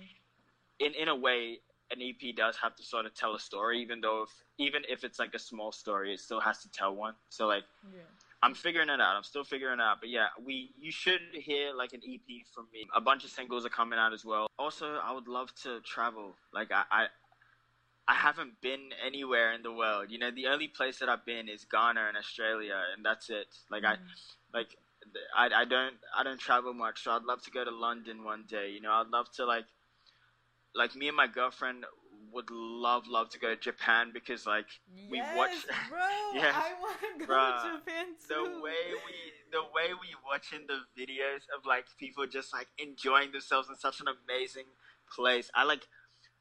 in 0.80 0.92
in 0.92 1.08
a 1.08 1.16
way, 1.16 1.60
an 1.90 2.02
EP 2.02 2.36
does 2.36 2.58
have 2.62 2.76
to 2.76 2.82
sort 2.82 3.06
of 3.06 3.14
tell 3.14 3.34
a 3.34 3.40
story, 3.40 3.80
even 3.80 4.02
though 4.02 4.24
if 4.24 4.30
even 4.58 4.82
if 4.86 5.02
it's 5.02 5.18
like 5.18 5.32
a 5.32 5.38
small 5.38 5.72
story, 5.72 6.12
it 6.12 6.20
still 6.20 6.40
has 6.40 6.58
to 6.58 6.70
tell 6.70 6.94
one. 6.94 7.14
So 7.30 7.46
like. 7.46 7.64
I'm 8.42 8.54
figuring 8.54 8.88
it 8.88 9.00
out. 9.00 9.16
I'm 9.16 9.22
still 9.22 9.44
figuring 9.44 9.80
it 9.80 9.82
out. 9.82 9.98
But 10.00 10.08
yeah, 10.08 10.28
we 10.42 10.70
you 10.78 10.90
should 10.90 11.20
hear 11.32 11.74
like 11.74 11.92
an 11.92 12.00
EP 12.08 12.46
from 12.54 12.66
me. 12.72 12.86
A 12.94 13.00
bunch 13.00 13.24
of 13.24 13.30
singles 13.30 13.66
are 13.66 13.70
coming 13.70 13.98
out 13.98 14.12
as 14.14 14.24
well. 14.24 14.46
Also, 14.58 14.98
I 15.02 15.12
would 15.12 15.28
love 15.28 15.54
to 15.62 15.80
travel. 15.80 16.34
Like 16.52 16.72
I, 16.72 16.84
I 16.90 17.06
I 18.08 18.14
haven't 18.14 18.60
been 18.62 18.90
anywhere 19.06 19.52
in 19.52 19.62
the 19.62 19.72
world. 19.72 20.06
You 20.08 20.18
know, 20.18 20.30
the 20.30 20.46
only 20.46 20.68
place 20.68 20.98
that 21.00 21.08
I've 21.08 21.24
been 21.26 21.48
is 21.48 21.64
Ghana 21.64 22.06
and 22.08 22.16
Australia, 22.16 22.80
and 22.96 23.04
that's 23.04 23.28
it. 23.28 23.48
Like 23.70 23.84
I, 23.84 23.94
mm-hmm. 23.94 24.54
like 24.54 24.76
I, 25.36 25.50
I 25.54 25.64
don't 25.66 25.96
I 26.16 26.24
don't 26.24 26.40
travel 26.40 26.72
much. 26.72 27.04
So 27.04 27.10
I'd 27.12 27.24
love 27.24 27.42
to 27.42 27.50
go 27.50 27.64
to 27.64 27.70
London 27.70 28.24
one 28.24 28.44
day. 28.48 28.70
You 28.70 28.80
know, 28.80 28.92
I'd 28.92 29.08
love 29.08 29.30
to 29.36 29.44
like 29.44 29.66
like 30.74 30.96
me 30.96 31.08
and 31.08 31.16
my 31.16 31.26
girlfriend 31.26 31.84
would 32.32 32.50
love 32.50 33.06
love 33.06 33.30
to 33.30 33.38
go 33.38 33.54
to 33.54 33.56
Japan 33.56 34.10
because 34.12 34.46
like 34.46 34.66
we 35.10 35.20
watch 35.36 35.50
bro. 35.88 35.98
Yes, 36.34 36.54
I 36.56 36.72
want 36.80 36.98
to 37.00 37.26
go 37.26 37.32
bruh. 37.32 37.62
to 37.62 37.78
Japan 37.78 38.06
too. 38.28 38.34
the 38.34 38.60
way 38.62 38.94
we 39.06 39.14
the 39.52 39.62
way 39.74 39.94
we 39.94 40.08
watching 40.26 40.66
the 40.66 40.80
videos 41.00 41.42
of 41.56 41.66
like 41.66 41.86
people 41.98 42.26
just 42.26 42.52
like 42.52 42.68
enjoying 42.78 43.32
themselves 43.32 43.68
in 43.68 43.76
such 43.76 44.00
an 44.00 44.06
amazing 44.08 44.66
place. 45.14 45.50
I 45.54 45.64
like 45.64 45.86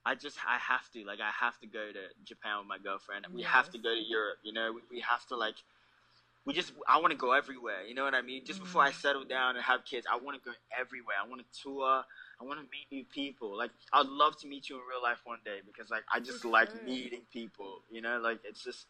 I 0.05 0.15
just 0.15 0.37
I 0.47 0.57
have 0.57 0.89
to 0.93 1.03
like 1.05 1.19
I 1.19 1.31
have 1.43 1.59
to 1.59 1.67
go 1.67 1.91
to 1.91 2.03
Japan 2.23 2.59
with 2.59 2.67
my 2.67 2.77
girlfriend. 2.77 3.25
We 3.33 3.43
have 3.43 3.69
to 3.71 3.77
go 3.77 3.93
to 3.93 4.01
Europe. 4.01 4.37
You 4.43 4.53
know, 4.53 4.71
we, 4.73 4.81
we 4.89 5.03
have 5.07 5.25
to 5.27 5.35
like 5.35 5.55
we 6.45 6.53
just 6.53 6.73
I 6.87 6.99
want 6.99 7.11
to 7.11 7.17
go 7.17 7.33
everywhere. 7.33 7.83
You 7.87 7.93
know 7.93 8.03
what 8.03 8.15
I 8.15 8.21
mean? 8.21 8.45
Just 8.45 8.59
before 8.59 8.81
I 8.81 8.89
mm-hmm. 8.89 8.99
settle 8.99 9.23
down 9.23 9.55
and 9.55 9.63
have 9.63 9.85
kids, 9.85 10.07
I 10.11 10.17
want 10.17 10.41
to 10.41 10.49
go 10.49 10.55
everywhere. 10.77 11.17
I 11.23 11.27
want 11.27 11.41
to 11.41 11.61
tour. 11.61 12.03
I 12.41 12.43
want 12.43 12.59
to 12.59 12.65
meet 12.71 12.87
new 12.91 13.03
people. 13.05 13.57
Like 13.57 13.71
I'd 13.93 14.07
love 14.07 14.37
to 14.41 14.47
meet 14.47 14.69
you 14.69 14.75
in 14.75 14.81
real 14.89 15.01
life 15.01 15.19
one 15.25 15.39
day 15.45 15.59
because 15.65 15.89
like 15.89 16.03
I 16.13 16.19
just 16.19 16.45
like 16.45 16.69
meeting 16.85 17.21
people. 17.31 17.81
You 17.91 18.01
know, 18.01 18.19
like 18.19 18.39
it's 18.43 18.63
just 18.63 18.85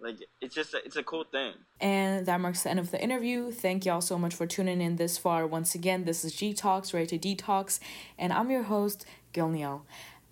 like 0.00 0.16
it's 0.40 0.54
just 0.54 0.74
a, 0.74 0.78
it's 0.84 0.96
a 0.96 1.02
cool 1.02 1.24
thing. 1.24 1.54
And 1.80 2.26
that 2.26 2.40
marks 2.40 2.62
the 2.62 2.70
end 2.70 2.78
of 2.78 2.90
the 2.90 3.02
interview. 3.02 3.50
Thank 3.50 3.84
y'all 3.84 4.00
so 4.00 4.18
much 4.18 4.34
for 4.34 4.46
tuning 4.46 4.80
in 4.80 4.96
this 4.96 5.18
far. 5.18 5.46
Once 5.46 5.74
again, 5.74 6.04
this 6.04 6.24
is 6.24 6.34
G 6.34 6.54
Talks, 6.54 6.94
Ready 6.94 7.18
to 7.18 7.34
Detox, 7.34 7.80
and 8.18 8.32
I'm 8.32 8.50
your 8.50 8.64
host, 8.64 9.04
Gulniyal. 9.32 9.82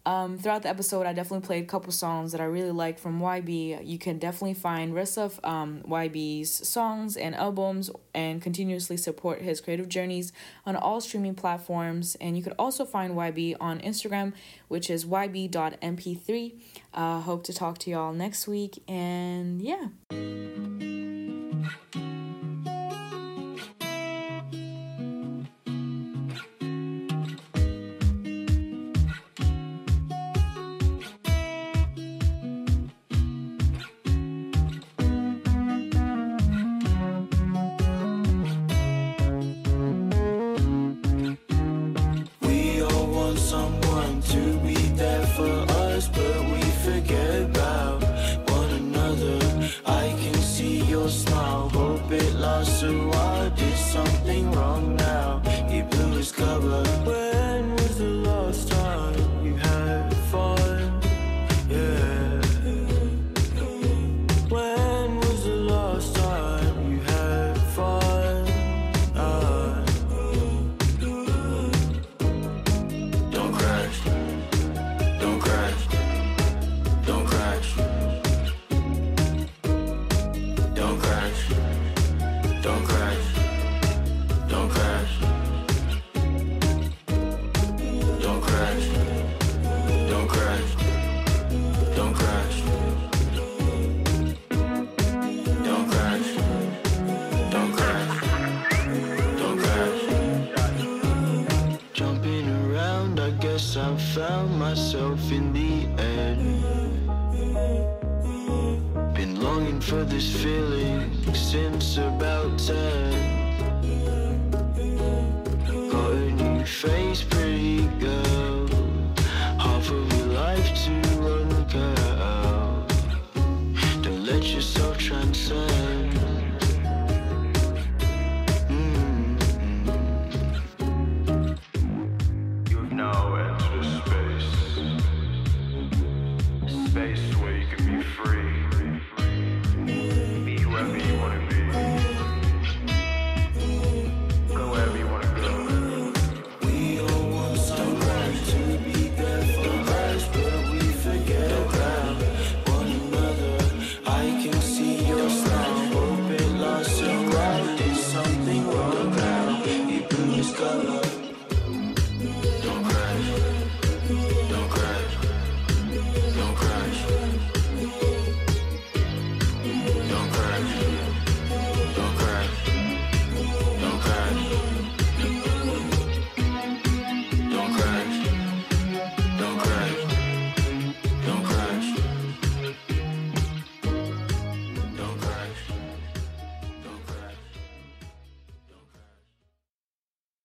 Um, 0.05 0.36
throughout 0.36 0.62
the 0.62 0.68
episode, 0.68 1.07
I 1.07 1.12
definitely 1.12 1.46
played 1.46 1.62
a 1.62 1.66
couple 1.66 1.92
songs 1.92 2.32
that 2.32 2.40
I 2.40 2.44
really 2.44 2.72
like 2.72 2.98
from 2.98 3.20
YB. 3.20 3.86
You 3.86 3.98
can 3.98 4.18
definitely 4.18 4.55
find 4.55 4.94
rest 4.94 5.16
of 5.16 5.38
um, 5.44 5.82
YB's 5.86 6.68
songs 6.68 7.16
and 7.16 7.34
albums 7.36 7.88
and 8.12 8.42
continuously 8.42 8.96
support 8.96 9.42
his 9.42 9.61
creative 9.61 9.88
journeys 9.88 10.32
on 10.66 10.74
all 10.74 11.00
streaming 11.00 11.36
platforms. 11.36 12.16
And 12.20 12.36
you 12.36 12.42
could 12.42 12.55
also 12.59 12.84
find 12.84 13.14
YB 13.14 13.57
on 13.61 13.78
Instagram, 13.80 14.32
which 14.66 14.90
is 14.90 15.05
yb.mp3. 15.05 16.53
Uh, 16.94 17.20
hope 17.20 17.44
to 17.44 17.53
talk 17.53 17.78
to 17.78 17.90
y'all 17.90 18.12
next 18.12 18.48
week. 18.48 18.82
And 18.88 19.62
yeah. 19.62 19.86